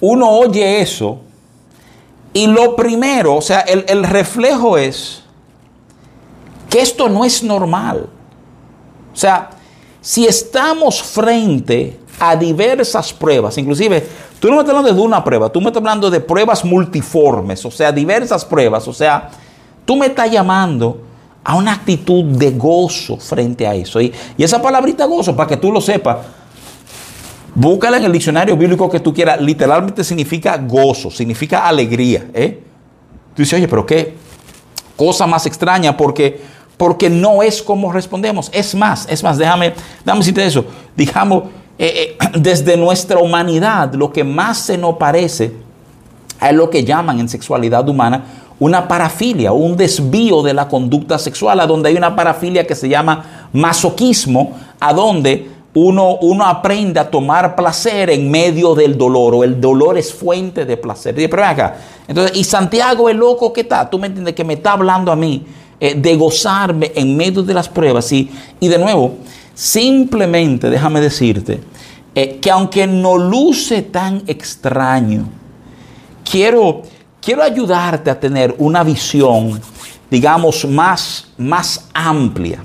[0.00, 1.20] uno oye eso
[2.32, 5.22] y lo primero, o sea, el, el reflejo es
[6.68, 8.08] que esto no es normal.
[9.12, 9.50] O sea,
[10.02, 14.06] si estamos frente a diversas pruebas, inclusive,
[14.40, 17.64] tú no me estás hablando de una prueba, tú me estás hablando de pruebas multiformes,
[17.64, 19.30] o sea, diversas pruebas, o sea,
[19.84, 21.02] tú me estás llamando
[21.44, 24.00] a una actitud de gozo frente a eso.
[24.00, 26.18] Y, esa palabrita gozo, para que tú lo sepas,
[27.54, 32.28] búscala en el diccionario bíblico que tú quieras, literalmente significa gozo, significa alegría.
[32.34, 32.62] ¿eh?
[33.34, 34.16] Tú dices, oye, pero qué
[34.96, 38.50] cosa más extraña, porque porque no es como respondemos.
[38.52, 40.64] Es más, es más, déjame, déjame decirte eso.
[40.94, 41.44] Digamos,
[41.78, 45.52] eh, eh, desde nuestra humanidad, lo que más se nos parece
[46.40, 48.24] es lo que llaman en sexualidad humana
[48.58, 52.88] una parafilia, un desvío de la conducta sexual, a donde hay una parafilia que se
[52.88, 59.44] llama masoquismo, a donde uno, uno aprende a tomar placer en medio del dolor, o
[59.44, 61.14] el dolor es fuente de placer.
[61.14, 61.76] Ven acá,
[62.08, 65.16] entonces, y Santiago es loco que está, tú me entiendes que me está hablando a
[65.16, 65.44] mí
[65.78, 68.10] eh, de gozarme en medio de las pruebas.
[68.10, 69.16] Y, y de nuevo,
[69.56, 71.60] simplemente déjame decirte
[72.14, 75.28] eh, que aunque no luce tan extraño,
[76.30, 76.82] quiero,
[77.20, 79.60] quiero ayudarte a tener una visión,
[80.10, 82.64] digamos, más, más amplia,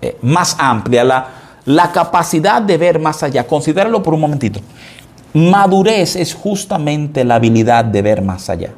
[0.00, 1.28] eh, más amplia, la,
[1.64, 3.46] la capacidad de ver más allá.
[3.46, 4.60] Considéralo por un momentito.
[5.34, 8.72] Madurez es justamente la habilidad de ver más allá.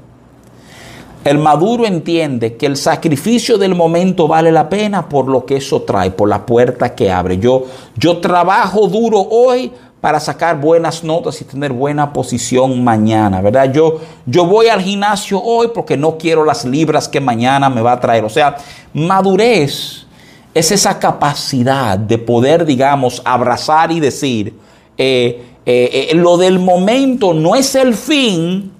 [1.23, 5.83] El maduro entiende que el sacrificio del momento vale la pena por lo que eso
[5.83, 7.39] trae, por la puerta que abre.
[7.39, 13.71] Yo, yo trabajo duro hoy para sacar buenas notas y tener buena posición mañana, ¿verdad?
[13.71, 17.93] Yo, yo voy al gimnasio hoy porque no quiero las libras que mañana me va
[17.93, 18.25] a traer.
[18.25, 18.57] O sea,
[18.95, 20.07] madurez
[20.55, 24.55] es esa capacidad de poder, digamos, abrazar y decir,
[24.97, 28.73] eh, eh, eh, lo del momento no es el fin,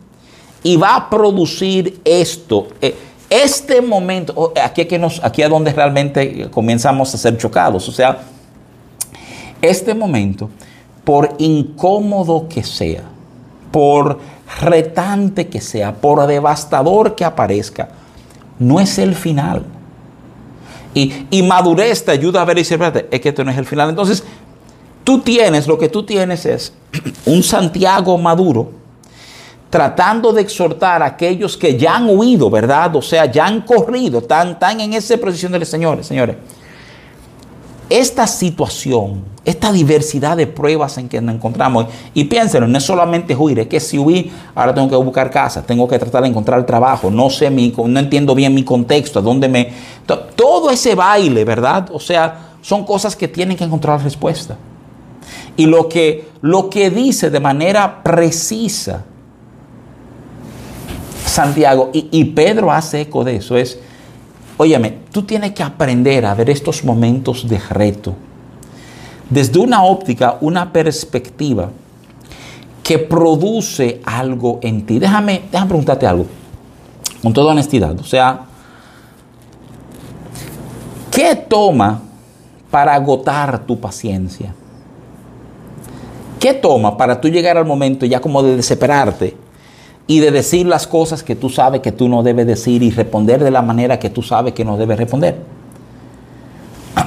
[0.63, 2.69] y va a producir esto.
[2.81, 2.95] Eh,
[3.29, 7.89] este momento, oh, aquí es, donde realmente comenzamos a ser chocados.
[7.89, 8.19] O sea,
[9.63, 10.51] este momento,
[11.05, 13.05] por incómodo que sea,
[13.71, 14.19] por
[14.61, 17.91] retante que sea, por devastador que aparezca,
[18.59, 19.65] no es el final.
[20.93, 23.65] Y, y madurez te ayuda a ver y decir, es que esto no es el
[23.65, 23.91] final.
[23.91, 24.25] Entonces,
[25.05, 26.73] tú tienes, lo que tú tienes es
[27.27, 28.80] un Santiago maduro
[29.71, 32.95] tratando de exhortar a aquellos que ya han huido, ¿verdad?
[32.97, 36.09] O sea, ya han corrido, están, están en esa posición de los señores.
[37.89, 43.35] Esta situación, esta diversidad de pruebas en que nos encontramos, y piénsenlo, no es solamente
[43.35, 46.65] huir, es que si huí, ahora tengo que buscar casa, tengo que tratar de encontrar
[46.67, 49.73] trabajo, no sé, mi, no entiendo bien mi contexto, dónde me...
[50.35, 51.89] Todo ese baile, ¿verdad?
[51.93, 54.57] O sea, son cosas que tienen que encontrar respuesta.
[55.57, 59.05] Y lo que, lo que dice de manera precisa
[61.31, 63.79] Santiago, y, y Pedro hace eco de eso, es,
[64.57, 68.15] óyeme, tú tienes que aprender a ver estos momentos de reto
[69.31, 71.71] desde una óptica, una perspectiva
[72.83, 74.99] que produce algo en ti.
[74.99, 76.27] Déjame, déjame preguntarte algo,
[77.23, 77.99] con toda honestidad.
[77.99, 78.41] O sea,
[81.13, 82.03] ¿qué toma
[82.71, 84.53] para agotar tu paciencia?
[86.41, 89.37] ¿Qué toma para tú llegar al momento ya como de desesperarte
[90.07, 93.43] y de decir las cosas que tú sabes que tú no debes decir y responder
[93.43, 95.37] de la manera que tú sabes que no debes responder?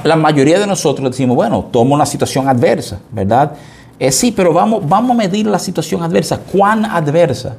[0.04, 3.52] La mayoría de nosotros decimos, bueno, tomo una situación adversa, ¿verdad?
[3.98, 6.40] Eh, sí, pero vamos, vamos a medir la situación adversa.
[6.40, 7.56] ¿Cuán adversa?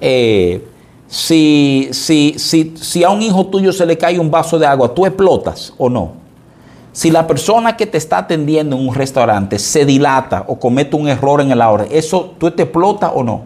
[0.00, 0.64] Eh,
[1.06, 4.94] si, si, si, si a un hijo tuyo se le cae un vaso de agua,
[4.94, 6.12] ¿tú explotas o no?
[6.92, 11.08] Si la persona que te está atendiendo en un restaurante se dilata o comete un
[11.08, 13.42] error en el hora, ¿eso tú te explota o no?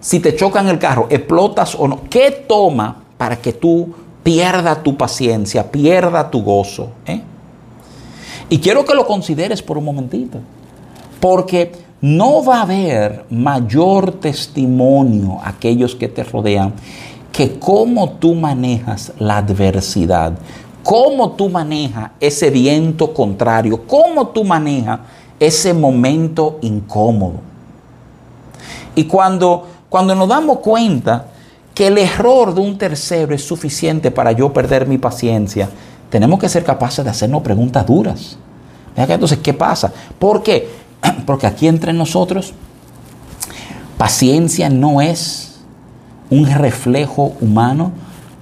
[0.00, 2.00] Si te chocan el carro, ¿explotas o no?
[2.08, 6.90] ¿Qué toma para que tú pierda tu paciencia, pierda tu gozo?
[7.06, 7.22] Eh?
[8.48, 10.38] Y quiero que lo consideres por un momentito,
[11.20, 16.72] porque no va a haber mayor testimonio a aquellos que te rodean
[17.32, 20.32] que cómo tú manejas la adversidad,
[20.82, 25.00] cómo tú manejas ese viento contrario, cómo tú manejas
[25.38, 27.40] ese momento incómodo.
[28.94, 31.26] Y cuando, cuando nos damos cuenta
[31.74, 35.68] que el error de un tercero es suficiente para yo perder mi paciencia,
[36.10, 38.36] tenemos que ser capaces de hacernos preguntas duras.
[38.96, 39.92] Entonces, ¿qué pasa?
[40.18, 40.68] ¿Por qué?
[41.26, 42.52] Porque aquí entre nosotros,
[43.96, 45.60] paciencia no es
[46.30, 47.92] un reflejo humano,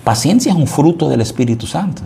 [0.03, 2.03] paciencia es un fruto del Espíritu Santo.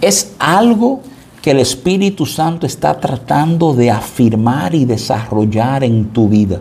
[0.00, 1.00] Es algo
[1.40, 6.60] que el Espíritu Santo está tratando de afirmar y desarrollar en tu vida.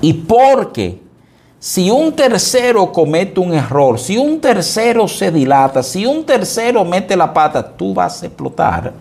[0.00, 1.00] Y porque
[1.58, 7.16] si un tercero comete un error, si un tercero se dilata, si un tercero mete
[7.16, 8.92] la pata, tú vas a explotar.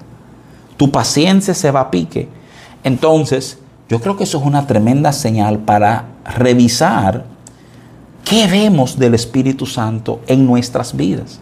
[0.77, 2.27] Tu paciencia se va a pique.
[2.83, 6.05] Entonces, yo creo que eso es una tremenda señal para
[6.37, 7.25] revisar
[8.23, 11.39] qué vemos del Espíritu Santo en nuestras vidas.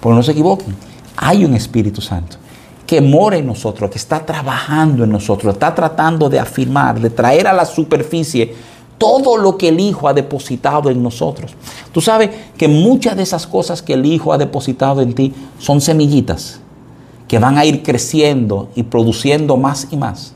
[0.00, 0.74] Porque no se equivoquen,
[1.16, 2.38] hay un Espíritu Santo
[2.86, 7.46] que mora en nosotros, que está trabajando en nosotros, está tratando de afirmar, de traer
[7.48, 8.54] a la superficie
[8.98, 11.52] todo lo que el Hijo ha depositado en nosotros.
[11.92, 15.80] Tú sabes que muchas de esas cosas que el Hijo ha depositado en ti son
[15.80, 16.60] semillitas
[17.28, 20.34] que van a ir creciendo y produciendo más y más.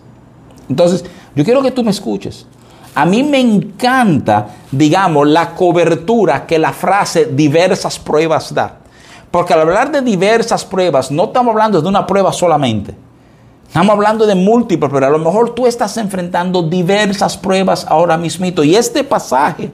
[0.69, 2.47] Entonces, yo quiero que tú me escuches.
[2.95, 8.79] A mí me encanta, digamos, la cobertura que la frase diversas pruebas da.
[9.31, 12.95] Porque al hablar de diversas pruebas, no estamos hablando de una prueba solamente.
[13.71, 18.65] Estamos hablando de múltiples, pero a lo mejor tú estás enfrentando diversas pruebas ahora mismito.
[18.65, 19.71] Y este pasaje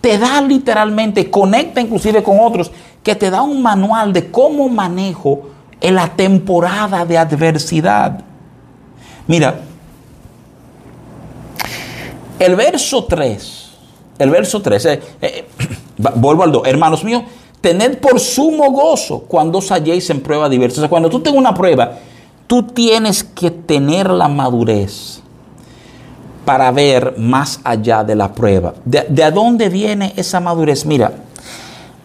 [0.00, 2.70] te da literalmente, conecta inclusive con otros,
[3.02, 5.48] que te da un manual de cómo manejo
[5.80, 8.20] en la temporada de adversidad.
[9.26, 9.62] Mira,
[12.38, 13.70] el verso 3,
[14.20, 15.48] el verso 3, eh, eh,
[16.14, 17.24] vuelvo al 2, hermanos míos,
[17.60, 20.76] tened por sumo gozo cuando os halléis en prueba diversa.
[20.76, 21.98] O sea, cuando tú tengas una prueba,
[22.46, 25.20] tú tienes que tener la madurez
[26.44, 28.74] para ver más allá de la prueba.
[28.84, 30.84] ¿De, de dónde viene esa madurez?
[30.84, 31.12] Mira,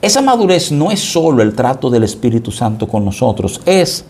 [0.02, 4.06] esa madurez no es solo el trato del Espíritu Santo con nosotros, es,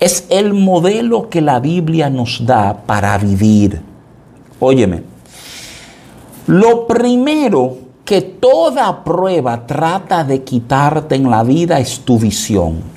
[0.00, 3.82] es el modelo que la Biblia nos da para vivir.
[4.58, 5.02] Óyeme,
[6.46, 12.95] lo primero que toda prueba trata de quitarte en la vida es tu visión.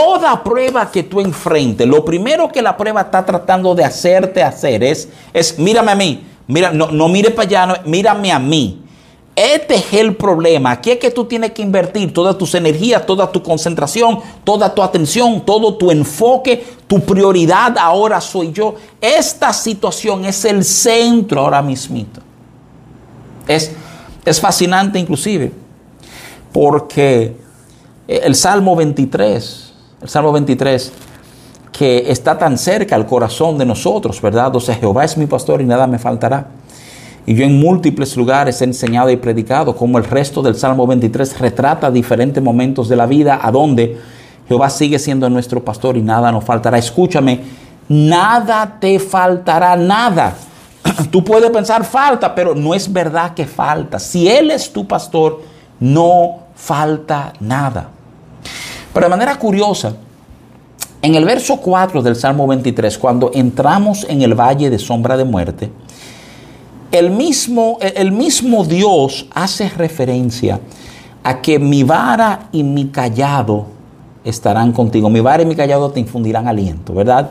[0.00, 4.82] Toda prueba que tú enfrentes, lo primero que la prueba está tratando de hacerte hacer
[4.82, 8.82] es, es mírame a mí, mira, no, no mire para allá, mírame a mí.
[9.36, 10.72] Este es el problema.
[10.72, 14.82] Aquí es que tú tienes que invertir todas tus energías, toda tu concentración, toda tu
[14.82, 18.74] atención, todo tu enfoque, tu prioridad ahora soy yo.
[19.00, 22.20] Esta situación es el centro ahora mismito.
[23.46, 23.72] Es,
[24.24, 25.52] es fascinante inclusive
[26.52, 27.36] porque
[28.06, 29.69] el Salmo 23,
[30.02, 30.92] el Salmo 23,
[31.72, 34.54] que está tan cerca al corazón de nosotros, ¿verdad?
[34.56, 36.46] O sea, Jehová es mi pastor y nada me faltará.
[37.26, 41.38] Y yo en múltiples lugares he enseñado y predicado cómo el resto del Salmo 23
[41.38, 43.98] retrata diferentes momentos de la vida a donde
[44.48, 46.78] Jehová sigue siendo nuestro pastor y nada nos faltará.
[46.78, 47.40] Escúchame,
[47.88, 50.34] nada te faltará, nada.
[51.10, 53.98] Tú puedes pensar falta, pero no es verdad que falta.
[53.98, 55.42] Si Él es tu pastor,
[55.78, 57.99] no falta nada.
[58.92, 59.94] Pero de manera curiosa,
[61.02, 65.24] en el verso 4 del Salmo 23, cuando entramos en el valle de sombra de
[65.24, 65.70] muerte,
[66.92, 70.60] el mismo, el mismo Dios hace referencia
[71.22, 73.66] a que mi vara y mi callado
[74.24, 75.08] estarán contigo.
[75.08, 77.30] Mi vara y mi callado te infundirán aliento, ¿verdad?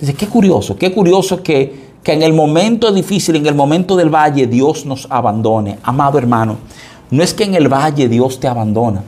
[0.00, 4.08] Dice, qué curioso, qué curioso que, que en el momento difícil, en el momento del
[4.08, 5.78] valle, Dios nos abandone.
[5.82, 6.56] Amado hermano,
[7.10, 9.02] no es que en el valle Dios te abandona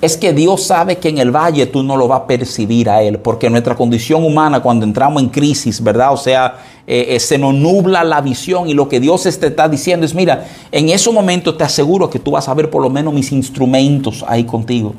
[0.00, 3.02] es que Dios sabe que en el valle tú no lo vas a percibir a
[3.02, 6.12] Él, porque nuestra condición humana cuando entramos en crisis, ¿verdad?
[6.12, 9.68] O sea, eh, eh, se nos nubla la visión y lo que Dios te está
[9.68, 12.90] diciendo es, mira, en ese momento te aseguro que tú vas a ver por lo
[12.90, 14.94] menos mis instrumentos ahí contigo.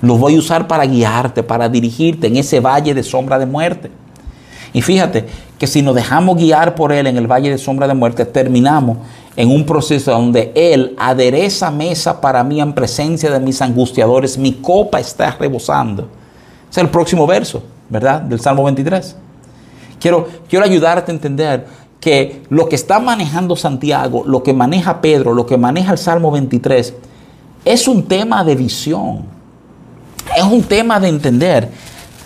[0.00, 3.90] Los voy a usar para guiarte, para dirigirte en ese valle de sombra de muerte.
[4.72, 5.26] Y fíjate
[5.58, 8.98] que si nos dejamos guiar por Él en el valle de sombra de muerte, terminamos
[9.36, 14.52] en un proceso donde Él adereza mesa para mí en presencia de mis angustiadores, mi
[14.54, 16.08] copa está rebosando.
[16.70, 18.20] Es el próximo verso, ¿verdad?
[18.20, 19.16] Del Salmo 23.
[20.00, 21.66] Quiero, quiero ayudarte a entender
[22.00, 26.30] que lo que está manejando Santiago, lo que maneja Pedro, lo que maneja el Salmo
[26.32, 26.94] 23,
[27.64, 29.24] es un tema de visión.
[30.36, 31.70] Es un tema de entender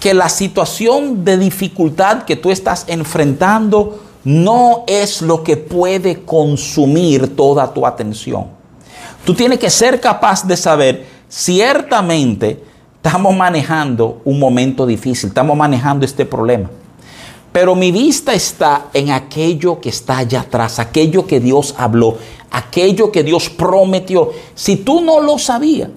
[0.01, 7.37] que la situación de dificultad que tú estás enfrentando no es lo que puede consumir
[7.37, 8.49] toda tu atención.
[9.25, 12.61] Tú tienes que ser capaz de saber, ciertamente
[12.97, 16.69] estamos manejando un momento difícil, estamos manejando este problema.
[17.53, 22.19] Pero mi vista está en aquello que está allá atrás, aquello que Dios habló,
[22.51, 24.33] aquello que Dios prometió.
[24.57, 25.91] Si tú no lo sabías,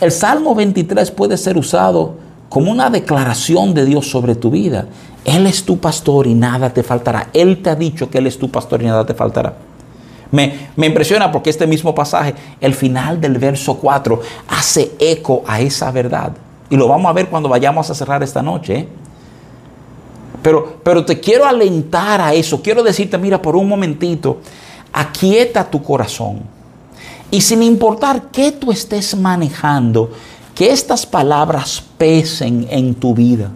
[0.00, 4.86] el Salmo 23 puede ser usado como una declaración de Dios sobre tu vida.
[5.24, 7.28] Él es tu pastor y nada te faltará.
[7.32, 9.54] Él te ha dicho que Él es tu pastor y nada te faltará.
[10.30, 15.90] Me, impresiona porque este mismo pasaje, el final del verso 4, hace eco a esa
[15.90, 16.32] verdad.
[16.70, 18.78] Y lo vamos a ver cuando vayamos a cerrar esta noche.
[18.78, 18.88] ¿eh?
[20.42, 22.62] Pero, pero te quiero alentar a eso.
[22.62, 24.38] Quiero decirte, mira, por un momentito,
[24.92, 26.40] aquieta tu corazón.
[27.30, 30.10] Y sin importar qué tú estés manejando,
[30.58, 33.52] que estas palabras pesen en tu vida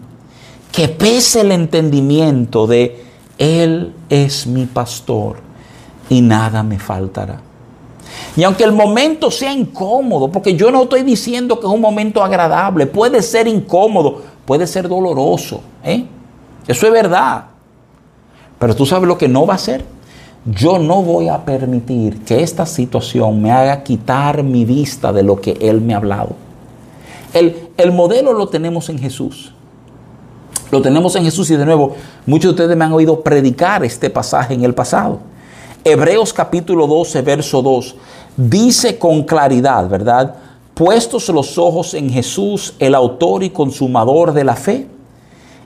[0.71, 3.05] que pese el entendimiento de
[3.39, 5.37] Él es mi pastor
[6.09, 7.41] y nada me faltará.
[8.37, 12.23] Y aunque el momento sea incómodo, porque yo no estoy diciendo que es un momento
[12.23, 16.07] agradable, puede ser incómodo, puede ser doloroso, ¿eh?
[16.67, 17.47] eso es verdad.
[18.59, 19.85] Pero tú sabes lo que no va a ser.
[20.45, 25.41] Yo no voy a permitir que esta situación me haga quitar mi vista de lo
[25.41, 26.41] que Él me ha hablado.
[27.33, 29.53] El, el modelo lo tenemos en Jesús.
[30.70, 34.09] Lo tenemos en Jesús y de nuevo, muchos de ustedes me han oído predicar este
[34.09, 35.20] pasaje en el pasado.
[35.85, 37.97] Hebreos capítulo 12, verso 2,
[38.37, 40.37] dice con claridad, ¿verdad?
[40.74, 44.87] Puestos los ojos en Jesús, el autor y consumador de la fe,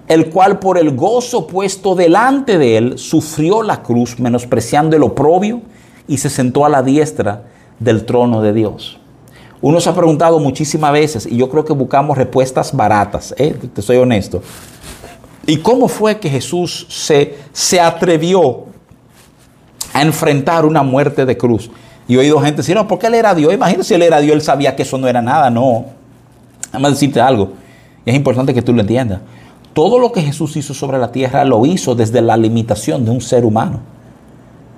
[0.08, 5.60] el cual por el gozo puesto delante de él sufrió la cruz, menospreciando el oprobio,
[6.08, 7.44] y se sentó a la diestra
[7.78, 8.98] del trono de Dios.
[9.60, 13.54] Uno se ha preguntado muchísimas veces, y yo creo que buscamos respuestas baratas, ¿eh?
[13.72, 14.42] te soy honesto.
[15.46, 18.64] ¿Y cómo fue que Jesús se, se atrevió
[19.92, 21.70] a enfrentar una muerte de cruz?
[22.08, 23.52] Y he oído gente decir, no, porque él era Dios.
[23.52, 25.50] Imagínate si él era Dios, él sabía que eso no era nada.
[25.50, 25.86] No.
[26.72, 27.52] Vamos a decirte algo.
[28.04, 29.20] Y es importante que tú lo entiendas.
[29.72, 33.20] Todo lo que Jesús hizo sobre la tierra lo hizo desde la limitación de un
[33.20, 33.80] ser humano.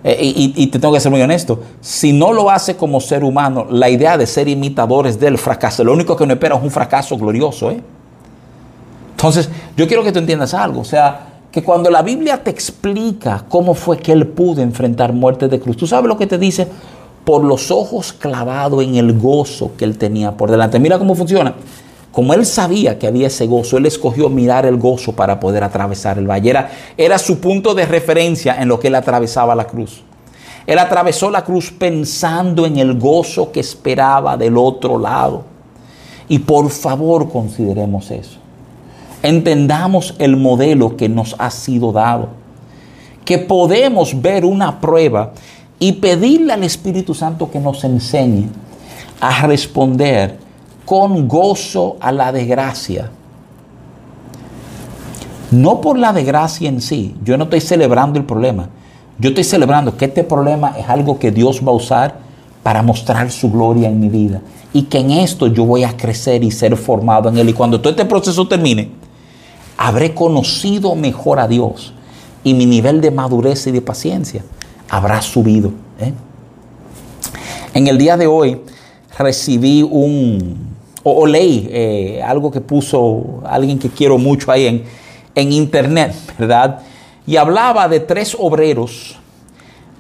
[0.05, 1.61] Eh, y, te tengo que ser muy honesto.
[1.80, 5.92] Si no lo hace como ser humano, la idea de ser imitadores del fracaso, lo
[5.92, 7.70] único que nos espera es un fracaso glorioso.
[7.70, 7.82] ¿eh?
[9.11, 13.44] Entonces, yo quiero que tú entiendas algo, o sea, que cuando la Biblia te explica
[13.49, 16.68] cómo fue que él pudo enfrentar muerte de cruz, tú sabes lo que te dice,
[17.24, 20.78] por los ojos clavados en el gozo que él tenía por delante.
[20.78, 21.55] Mira cómo funciona.
[22.13, 26.19] Como él sabía que había ese gozo, él escogió mirar el gozo para poder atravesar
[26.19, 26.55] el valle.
[26.97, 30.03] Era, su punto de referencia en lo que él atravesaba la cruz.
[30.67, 35.45] Él atravesó la cruz pensando en el gozo que esperaba del otro lado.
[36.29, 38.39] Y por favor consideremos eso
[39.23, 42.29] entendamos el modelo que nos ha sido dado.
[43.25, 45.33] Que podemos ver una prueba
[45.79, 48.49] y pedirle al Espíritu Santo que nos enseñe
[49.21, 50.39] a responder
[50.89, 53.11] con gozo a la desgracia.
[55.51, 58.70] No por la desgracia en sí, yo no estoy celebrando el problema.
[59.18, 62.18] Yo estoy celebrando que este problema es algo que Dios va a usar
[62.62, 64.41] para mostrar su gloria en mi vida.
[64.72, 67.51] Y que en esto yo voy a crecer y ser formado en Él.
[67.51, 68.91] Y cuando todo este proceso termine,
[69.76, 71.93] habré conocido mejor a Dios.
[72.43, 74.43] Y mi nivel de madurez y de paciencia
[74.89, 75.70] habrá subido.
[76.01, 76.14] ¿eh?
[77.74, 78.62] En el día de hoy
[79.18, 80.78] recibí un,
[81.15, 84.85] o, leí eh, algo que puso alguien que quiero mucho ahí en,
[85.35, 86.81] en internet, ¿verdad?
[87.27, 89.17] Y hablaba de tres obreros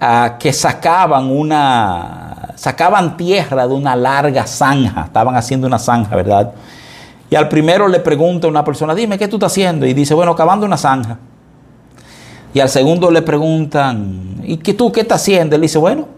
[0.00, 6.52] ah, que sacaban una, sacaban tierra de una larga zanja, estaban haciendo una zanja, ¿verdad?
[7.30, 9.86] Y al primero le pregunta una persona, dime, ¿qué tú estás haciendo?
[9.86, 11.18] Y dice, bueno, cavando una zanja.
[12.54, 15.54] Y al segundo le preguntan, ¿y qué tú qué estás haciendo?
[15.54, 16.08] Él dice, bueno,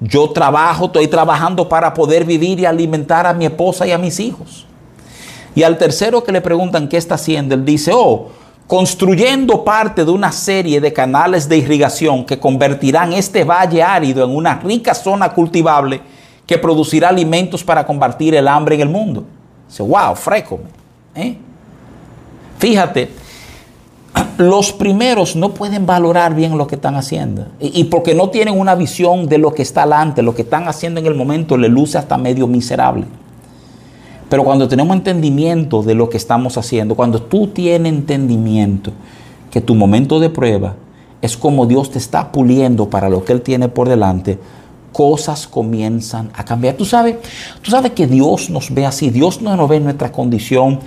[0.00, 4.20] yo trabajo, estoy trabajando para poder vivir y alimentar a mi esposa y a mis
[4.20, 4.66] hijos.
[5.54, 8.28] Y al tercero que le preguntan qué está haciendo, él dice, oh,
[8.66, 14.36] construyendo parte de una serie de canales de irrigación que convertirán este valle árido en
[14.36, 16.02] una rica zona cultivable
[16.46, 19.24] que producirá alimentos para combatir el hambre en el mundo.
[19.68, 20.60] Dice, wow, fresco.
[21.14, 21.36] ¿eh?
[22.58, 23.10] Fíjate,
[24.38, 27.46] los primeros no pueden valorar bien lo que están haciendo.
[27.60, 31.00] Y, porque no tienen una visión de lo que está delante, lo que están haciendo
[31.00, 33.04] en el momento le luce hasta medio miserable.
[34.28, 38.92] Pero cuando tenemos entendimiento de lo que estamos haciendo, cuando tú tienes entendimiento
[39.50, 40.74] que tu momento de prueba
[41.22, 44.38] es como Dios te está puliendo para lo que Él tiene por delante,
[44.92, 46.74] cosas comienzan a cambiar.
[46.74, 47.16] Tú sabes,
[47.62, 50.80] tú sabes que Dios nos ve así, Dios no nos ve en nuestra condición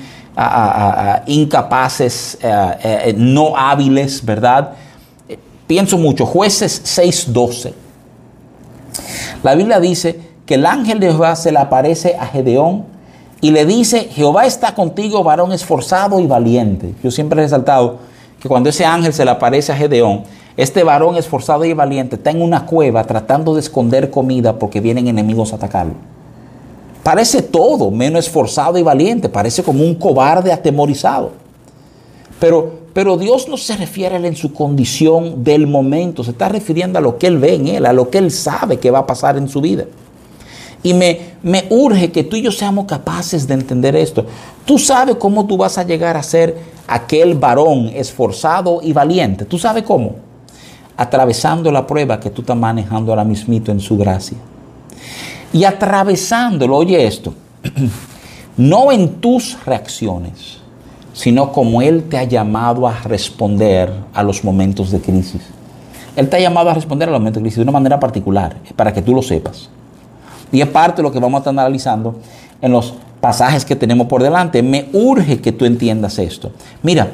[1.26, 4.74] incapaces, eh, eh, no hábiles, ¿verdad?
[5.68, 7.74] Pienso mucho, jueces 6.12.
[9.44, 12.86] La Biblia dice que el ángel de Jehová se le aparece a Gedeón
[13.42, 16.94] y le dice, Jehová está contigo, varón esforzado y valiente.
[17.04, 18.00] Yo siempre he resaltado
[18.40, 20.24] que cuando ese ángel se le aparece a Gedeón,
[20.58, 25.08] este varón esforzado y valiente está en una cueva tratando de esconder comida porque vienen
[25.08, 25.94] enemigos a atacarlo.
[27.04, 31.32] Parece todo menos esforzado y valiente, parece como un cobarde atemorizado.
[32.40, 36.50] Pero, pero Dios no se refiere a él en su condición del momento, se está
[36.50, 39.00] refiriendo a lo que él ve en él, a lo que él sabe que va
[39.00, 39.86] a pasar en su vida.
[40.82, 44.26] Y me, me urge que tú y yo seamos capaces de entender esto.
[44.66, 46.56] Tú sabes cómo tú vas a llegar a ser
[46.88, 49.44] aquel varón esforzado y valiente.
[49.44, 50.16] ¿Tú sabes cómo?
[50.96, 54.38] Atravesando la prueba que tú estás manejando ahora mismito en su gracia
[55.54, 57.34] y atravesándolo, oye esto,
[58.58, 60.60] no en tus reacciones,
[61.14, 65.42] sino como Él te ha llamado a responder a los momentos de crisis.
[66.16, 68.58] Él te ha llamado a responder a los momentos de crisis de una manera particular,
[68.76, 69.70] para que tú lo sepas.
[70.52, 72.16] Y es parte de lo que vamos a estar analizando
[72.62, 74.64] en los pasajes que tenemos por delante.
[74.64, 76.52] Me urge que tú entiendas esto.
[76.82, 77.10] Mira,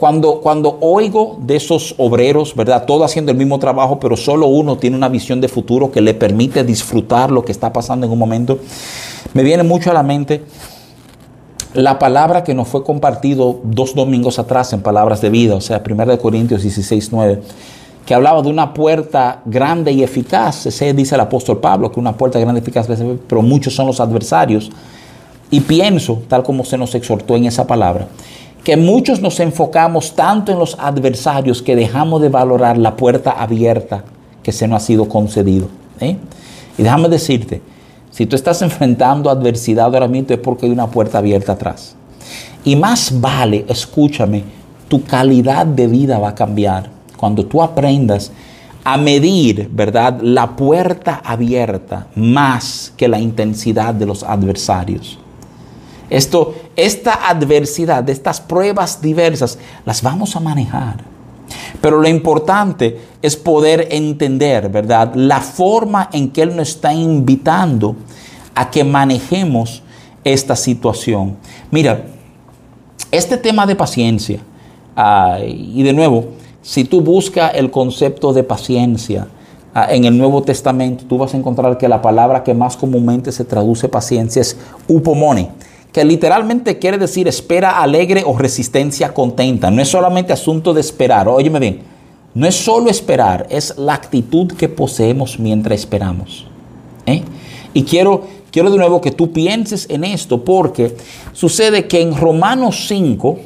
[0.00, 2.86] cuando, cuando oigo de esos obreros, ¿verdad?
[2.86, 6.14] Todos haciendo el mismo trabajo, pero solo uno tiene una visión de futuro que le
[6.14, 8.58] permite disfrutar lo que está pasando en un momento,
[9.34, 10.42] me viene mucho a la mente
[11.74, 15.82] la palabra que nos fue compartido dos domingos atrás en Palabras de Vida, o sea,
[15.86, 17.42] 1 Corintios 16, 9,
[18.06, 20.64] que hablaba de una puerta grande y eficaz.
[20.64, 22.88] Ese dice el apóstol Pablo, que una puerta grande y eficaz,
[23.28, 24.70] pero muchos son los adversarios.
[25.50, 28.08] Y pienso, tal como se nos exhortó en esa palabra,
[28.64, 34.04] que muchos nos enfocamos tanto en los adversarios que dejamos de valorar la puerta abierta
[34.42, 35.68] que se nos ha sido concedido.
[36.00, 36.16] ¿eh?
[36.76, 37.62] Y déjame decirte,
[38.10, 41.94] si tú estás enfrentando adversidad ahora mismo es porque hay una puerta abierta atrás.
[42.64, 44.44] Y más vale, escúchame,
[44.88, 48.32] tu calidad de vida va a cambiar cuando tú aprendas
[48.82, 55.18] a medir, ¿verdad?, la puerta abierta más que la intensidad de los adversarios.
[56.08, 56.54] Esto,
[56.84, 61.04] esta adversidad, estas pruebas diversas, las vamos a manejar.
[61.80, 65.14] Pero lo importante es poder entender, ¿verdad?
[65.14, 67.96] La forma en que Él nos está invitando
[68.54, 69.82] a que manejemos
[70.24, 71.36] esta situación.
[71.70, 72.04] Mira,
[73.10, 74.40] este tema de paciencia,
[75.46, 76.26] y de nuevo,
[76.62, 79.28] si tú buscas el concepto de paciencia
[79.74, 83.32] ah, en el Nuevo Testamento, tú vas a encontrar que la palabra que más comúnmente
[83.32, 85.50] se traduce paciencia es upomone
[85.92, 89.70] que literalmente quiere decir espera alegre o resistencia contenta.
[89.70, 91.80] No es solamente asunto de esperar, óyeme bien,
[92.34, 96.46] no es solo esperar, es la actitud que poseemos mientras esperamos.
[97.06, 97.22] ¿eh?
[97.74, 100.96] Y quiero, quiero de nuevo que tú pienses en esto, porque
[101.32, 103.38] sucede que en Romanos 5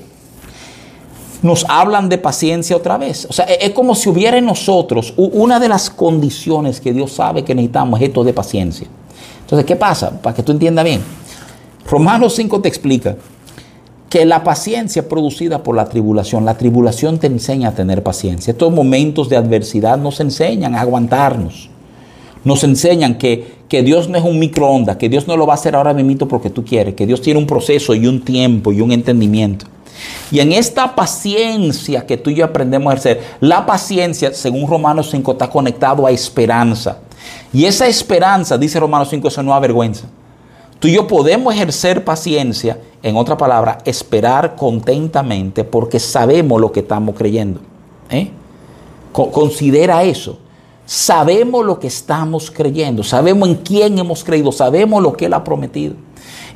[1.43, 3.27] nos hablan de paciencia otra vez.
[3.29, 7.45] O sea, es como si hubiera en nosotros una de las condiciones que Dios sabe
[7.45, 8.87] que necesitamos, es esto de paciencia.
[9.41, 10.11] Entonces, ¿qué pasa?
[10.23, 11.03] Para que tú entiendas bien.
[11.95, 13.15] Romanos 5 te explica
[14.11, 18.51] que la paciencia producida por la tribulación, la tribulación te enseña a tener paciencia.
[18.51, 21.71] Estos momentos de adversidad nos enseñan a aguantarnos.
[22.43, 25.55] Nos enseñan que, que Dios no es un microondas, que Dios no lo va a
[25.55, 28.81] hacer ahora mismo porque tú quieres, que Dios tiene un proceso y un tiempo y
[28.81, 29.67] un entendimiento.
[30.33, 35.11] Y en esta paciencia que tú y yo aprendemos a ejercer, la paciencia, según Romanos
[35.13, 36.99] 5, está conectado a esperanza.
[37.53, 40.09] Y esa esperanza, dice Romanos 5, eso no avergüenza.
[40.79, 46.81] Tú y yo podemos ejercer paciencia, en otra palabra, esperar contentamente porque sabemos lo que
[46.81, 47.61] estamos creyendo.
[48.11, 48.31] ¿eh?
[49.13, 50.39] Considera eso.
[50.87, 55.43] Sabemos lo que estamos creyendo, sabemos en quién hemos creído, sabemos lo que Él ha
[55.43, 55.95] prometido.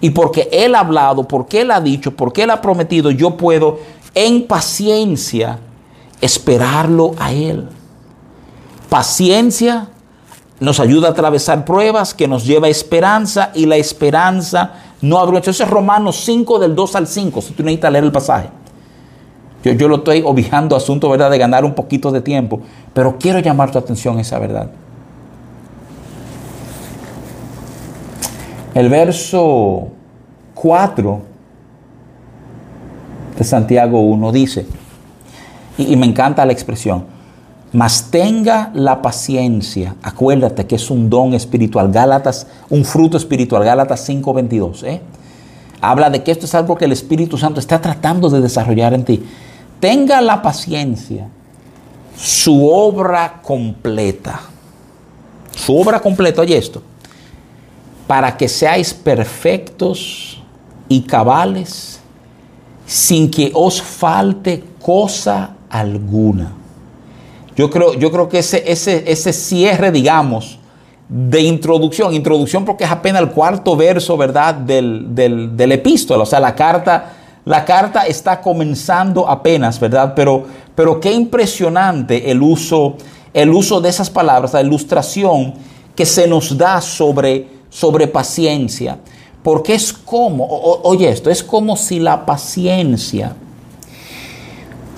[0.01, 3.79] Y porque Él ha hablado, porque Él ha dicho, porque Él ha prometido, yo puedo
[4.15, 5.59] en paciencia
[6.21, 7.69] esperarlo a Él.
[8.89, 9.89] Paciencia
[10.61, 15.51] nos ayuda a atravesar pruebas que nos lleva a esperanza y la esperanza no avergüenza.
[15.51, 18.49] Eso es Romanos 5 del 2 al 5, si tú necesitas leer el pasaje.
[19.63, 22.61] Yo, yo lo estoy obviando asunto, ¿verdad?, de ganar un poquito de tiempo,
[22.93, 24.71] pero quiero llamar tu atención a esa verdad.
[28.75, 29.89] El verso
[30.55, 31.21] 4
[33.37, 34.67] de Santiago 1 dice,
[35.77, 37.18] y me encanta la expresión,
[37.73, 39.95] mas tenga la paciencia.
[40.03, 41.93] Acuérdate que es un don espiritual.
[41.93, 43.65] Gálatas, un fruto espiritual.
[43.65, 44.85] Gálatas 5:22.
[44.85, 45.01] ¿eh?
[45.81, 49.05] Habla de que esto es algo que el Espíritu Santo está tratando de desarrollar en
[49.05, 49.23] ti.
[49.81, 51.29] Tenga la paciencia.
[52.17, 54.41] Su obra completa.
[55.55, 56.83] Su obra completa, oye esto.
[58.07, 60.43] Para que seáis perfectos
[60.89, 62.01] y cabales
[62.87, 66.58] sin que os falte cosa alguna.
[67.59, 70.61] Yo creo, yo creo que ese, ese, ese cierre, digamos,
[71.09, 76.39] de introducción, introducción porque es apenas el cuarto verso, ¿verdad?, del, del, epístola, o sea,
[76.39, 80.13] la carta, la carta está comenzando apenas, ¿verdad?
[80.15, 80.45] Pero,
[80.77, 82.95] pero qué impresionante el uso,
[83.35, 85.55] el uso de esas palabras, la ilustración
[85.97, 88.99] que se nos da sobre, sobre paciencia,
[89.43, 93.35] porque es como, oye esto, es como si la paciencia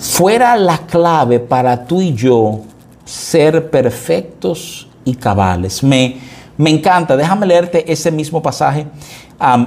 [0.01, 2.61] fuera la clave para tú y yo
[3.05, 5.83] ser perfectos y cabales.
[5.83, 6.17] Me,
[6.57, 8.87] me encanta, déjame leerte ese mismo pasaje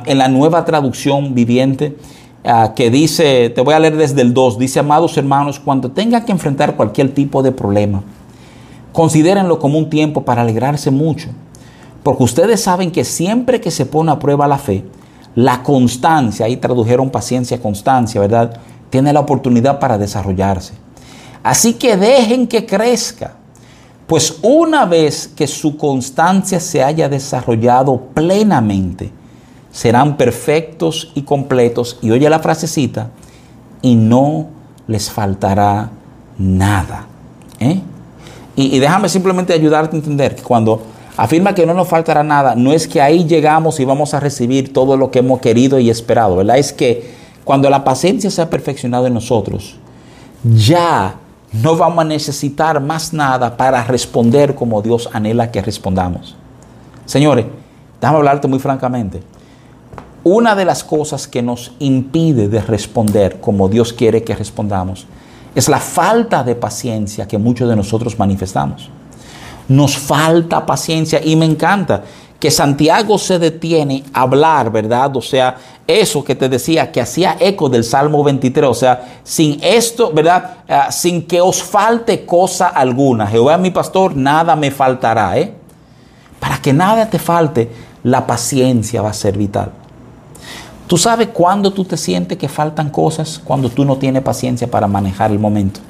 [0.07, 1.97] en la nueva traducción viviente
[2.45, 6.25] ah, que dice, te voy a leer desde el 2, dice, amados hermanos, cuando tengan
[6.25, 8.03] que enfrentar cualquier tipo de problema,
[8.93, 11.29] considérenlo como un tiempo para alegrarse mucho,
[12.03, 14.85] porque ustedes saben que siempre que se pone a prueba la fe,
[15.37, 18.61] la constancia, ahí tradujeron paciencia, constancia, ¿verdad?
[18.91, 20.75] Tiene la oportunidad para desarrollarse.
[21.43, 23.35] Así que dejen que crezca,
[24.07, 29.11] pues una vez que su constancia se haya desarrollado plenamente,
[29.71, 33.11] serán perfectos y completos, y oye la frasecita,
[33.83, 34.47] y no
[34.87, 35.91] les faltará
[36.39, 37.07] nada.
[37.61, 37.81] ¿eh?
[38.57, 40.83] Y, y déjame simplemente ayudarte a entender que cuando
[41.17, 44.73] afirma que no nos faltará nada, no es que ahí llegamos y vamos a recibir
[44.73, 46.59] todo lo que hemos querido y esperado, ¿verdad?
[46.59, 49.77] Es que cuando la paciencia se ha perfeccionado en nosotros,
[50.43, 51.17] ya
[51.53, 56.37] no vamos a necesitar más nada para responder como Dios anhela que respondamos.
[57.05, 57.47] Señores,
[58.01, 59.23] déjame hablarte muy francamente.
[60.25, 65.07] Una de las cosas que nos impide de responder como Dios quiere que respondamos
[65.55, 68.89] es la falta de paciencia que muchos de nosotros manifestamos.
[69.69, 72.03] Nos falta paciencia y me encanta
[72.45, 75.17] que Santiago se detiene a hablar, ¿verdad?
[75.17, 79.59] O sea, eso que te decía, que hacía eco del Salmo 23, o sea, sin
[79.63, 80.59] esto, ¿verdad?
[80.69, 83.27] Ah, sin que os falte cosa alguna.
[83.27, 85.55] Jehová mi pastor, nada me faltará, ¿eh?
[86.39, 87.71] Para que nada te falte,
[88.03, 89.71] la paciencia va a ser vital.
[90.87, 93.41] ¿Tú sabes cuándo tú te sientes que faltan cosas?
[93.43, 95.81] Cuando tú no tienes paciencia para manejar el momento.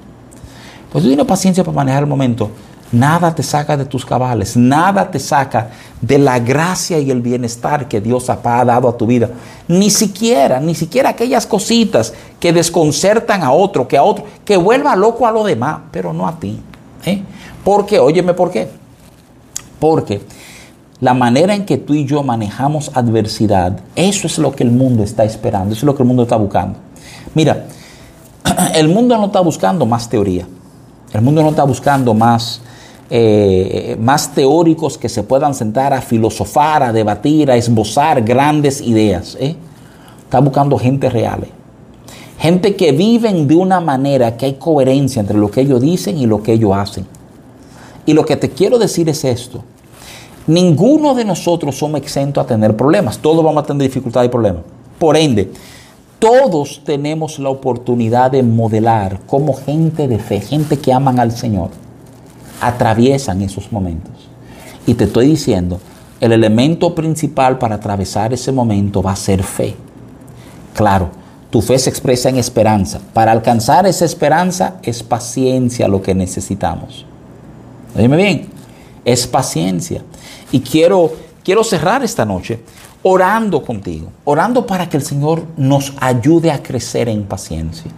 [0.93, 2.49] Pues tú tienes paciencia para manejar el momento
[2.93, 5.71] Nada te saca de tus cabales, nada te saca
[6.01, 9.31] de la gracia y el bienestar que Dios ha dado a tu vida.
[9.67, 14.95] Ni siquiera, ni siquiera aquellas cositas que desconcertan a otro, que a otro, que vuelva
[14.95, 16.61] loco a lo demás, pero no a ti.
[17.05, 17.23] ¿eh?
[17.65, 18.69] Porque, óyeme, ¿por qué?
[19.81, 20.21] Porque
[21.01, 25.03] la manera en que tú y yo manejamos adversidad, eso es lo que el mundo
[25.03, 26.79] está esperando, eso es lo que el mundo está buscando.
[27.35, 27.67] Mira,
[28.75, 30.47] el mundo no está buscando más teoría,
[31.13, 32.61] el mundo no está buscando más
[33.17, 39.37] eh, más teóricos que se puedan sentar a filosofar, a debatir, a esbozar grandes ideas.
[39.39, 39.55] ¿eh?
[40.25, 41.47] Está buscando gente real.
[42.41, 46.27] Gente que viven de una manera que hay coherencia entre lo que ellos dicen y
[46.27, 47.07] lo que ellos hacen.
[48.05, 49.63] Y lo que te quiero decir es esto.
[50.49, 53.19] Ninguno de nosotros somos exentos a tener problemas.
[53.19, 54.63] Todos vamos a tener dificultades y problemas.
[54.99, 55.53] Por ende,
[56.19, 61.71] todos tenemos la oportunidad de modelar como gente de fe, gente que aman al Señor,
[62.67, 64.13] atraviesan esos momentos.
[64.87, 65.81] Y te estoy diciendo,
[66.21, 69.75] el elemento principal para atravesar ese momento va a ser fe.
[70.75, 71.11] Claro,
[71.51, 73.01] tu fe se expresa en esperanza.
[73.13, 77.07] Para alcanzar esa esperanza es paciencia lo que necesitamos.
[77.95, 78.49] Dime bien,
[79.05, 80.03] es paciencia.
[80.51, 81.13] Y quiero,
[81.45, 82.61] quiero cerrar esta noche
[83.03, 87.91] orando contigo, orando para que el Señor nos ayude a crecer en paciencia.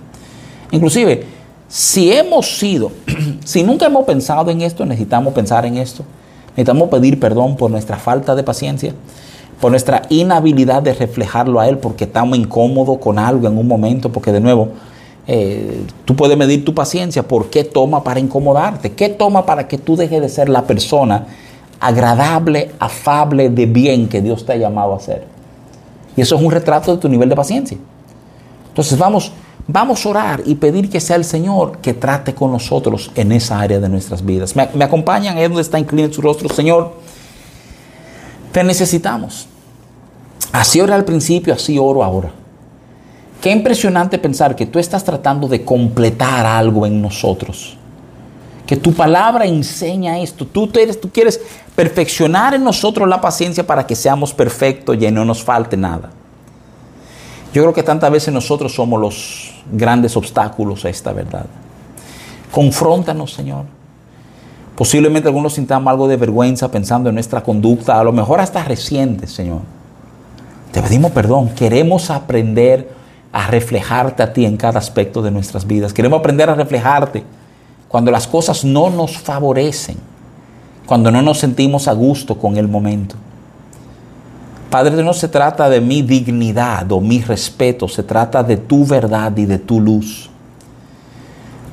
[0.72, 1.24] Inclusive,
[1.68, 2.92] si hemos sido,
[3.44, 6.04] si nunca hemos pensado en esto, necesitamos pensar en esto.
[6.50, 8.94] Necesitamos pedir perdón por nuestra falta de paciencia,
[9.60, 14.10] por nuestra inhabilidad de reflejarlo a Él, porque estamos incómodos con algo en un momento,
[14.10, 14.68] porque de nuevo,
[15.26, 19.76] eh, tú puedes medir tu paciencia por qué toma para incomodarte, qué toma para que
[19.76, 21.26] tú dejes de ser la persona
[21.80, 25.24] agradable, afable, de bien que Dios te ha llamado a ser.
[26.16, 27.76] Y eso es un retrato de tu nivel de paciencia.
[28.76, 29.32] Entonces vamos,
[29.66, 33.58] vamos a orar y pedir que sea el Señor que trate con nosotros en esa
[33.58, 34.54] área de nuestras vidas.
[34.54, 36.92] Me, acompañan, es donde está inclinado su rostro, Señor.
[38.52, 39.46] Te necesitamos.
[40.52, 42.30] Así oré al principio, así oro ahora.
[43.40, 47.78] Qué impresionante pensar que tú estás tratando de completar algo en nosotros
[48.66, 50.44] que tu palabra enseña esto.
[50.44, 51.40] Tú, eres, tú quieres
[51.76, 56.10] perfeccionar en nosotros la paciencia para que seamos perfectos y no nos falte nada.
[57.56, 61.46] Yo creo que tantas veces nosotros somos los grandes obstáculos a esta verdad.
[62.52, 63.64] Confróntanos, Señor.
[64.76, 69.26] Posiblemente algunos sintamos algo de vergüenza pensando en nuestra conducta, a lo mejor hasta reciente,
[69.26, 69.60] Señor.
[70.70, 71.48] Te pedimos perdón.
[71.48, 72.90] Queremos aprender
[73.32, 75.94] a reflejarte a ti en cada aspecto de nuestras vidas.
[75.94, 77.24] Queremos aprender a reflejarte
[77.88, 79.96] cuando las cosas no nos favorecen,
[80.84, 83.16] cuando no nos sentimos a gusto con el momento.
[84.70, 89.36] Padre, no se trata de mi dignidad o mi respeto, se trata de tu verdad
[89.36, 90.28] y de tu luz.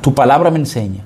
[0.02, 1.04] Tu palabra me enseña.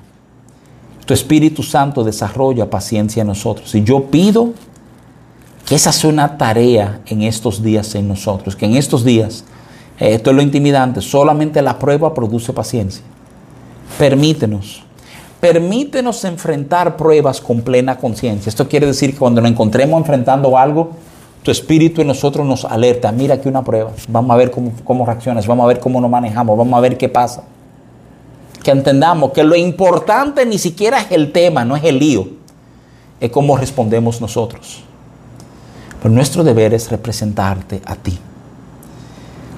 [1.06, 3.74] Tu Espíritu Santo desarrolla paciencia en nosotros.
[3.74, 4.52] Y yo pido
[5.64, 9.44] que esa sea una tarea en estos días en nosotros, que en estos días,
[9.98, 13.02] eh, esto es lo intimidante, solamente la prueba produce paciencia.
[13.98, 14.82] Permítenos
[15.40, 18.50] Permítenos enfrentar pruebas con plena conciencia.
[18.50, 20.90] Esto quiere decir que cuando nos encontremos enfrentando algo,
[21.42, 23.12] tu espíritu en nosotros nos alerta.
[23.12, 23.92] Mira aquí una prueba.
[24.08, 25.46] Vamos a ver cómo, cómo reaccionas.
[25.46, 26.56] Vamos a ver cómo nos manejamos.
[26.56, 27.44] Vamos a ver qué pasa.
[28.62, 32.28] Que entendamos que lo importante ni siquiera es el tema, no es el lío.
[33.20, 34.82] Es cómo respondemos nosotros.
[36.02, 38.18] Pero nuestro deber es representarte a ti.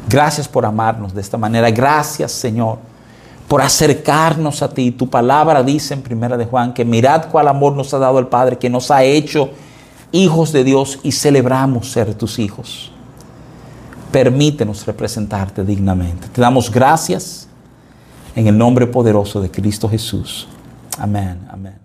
[0.08, 1.70] Gracias por amarnos de esta manera.
[1.70, 2.90] Gracias, Señor
[3.50, 4.92] por acercarnos a ti.
[4.92, 8.28] Tu palabra dice en Primera de Juan que mirad cuál amor nos ha dado el
[8.28, 9.50] Padre, que nos ha hecho
[10.12, 12.90] hijos de Dios y celebramos ser tus hijos.
[14.12, 16.28] Permítenos representarte dignamente.
[16.28, 17.48] Te damos gracias
[18.34, 20.48] en el nombre poderoso de Cristo Jesús.
[20.98, 21.79] Amén, amén.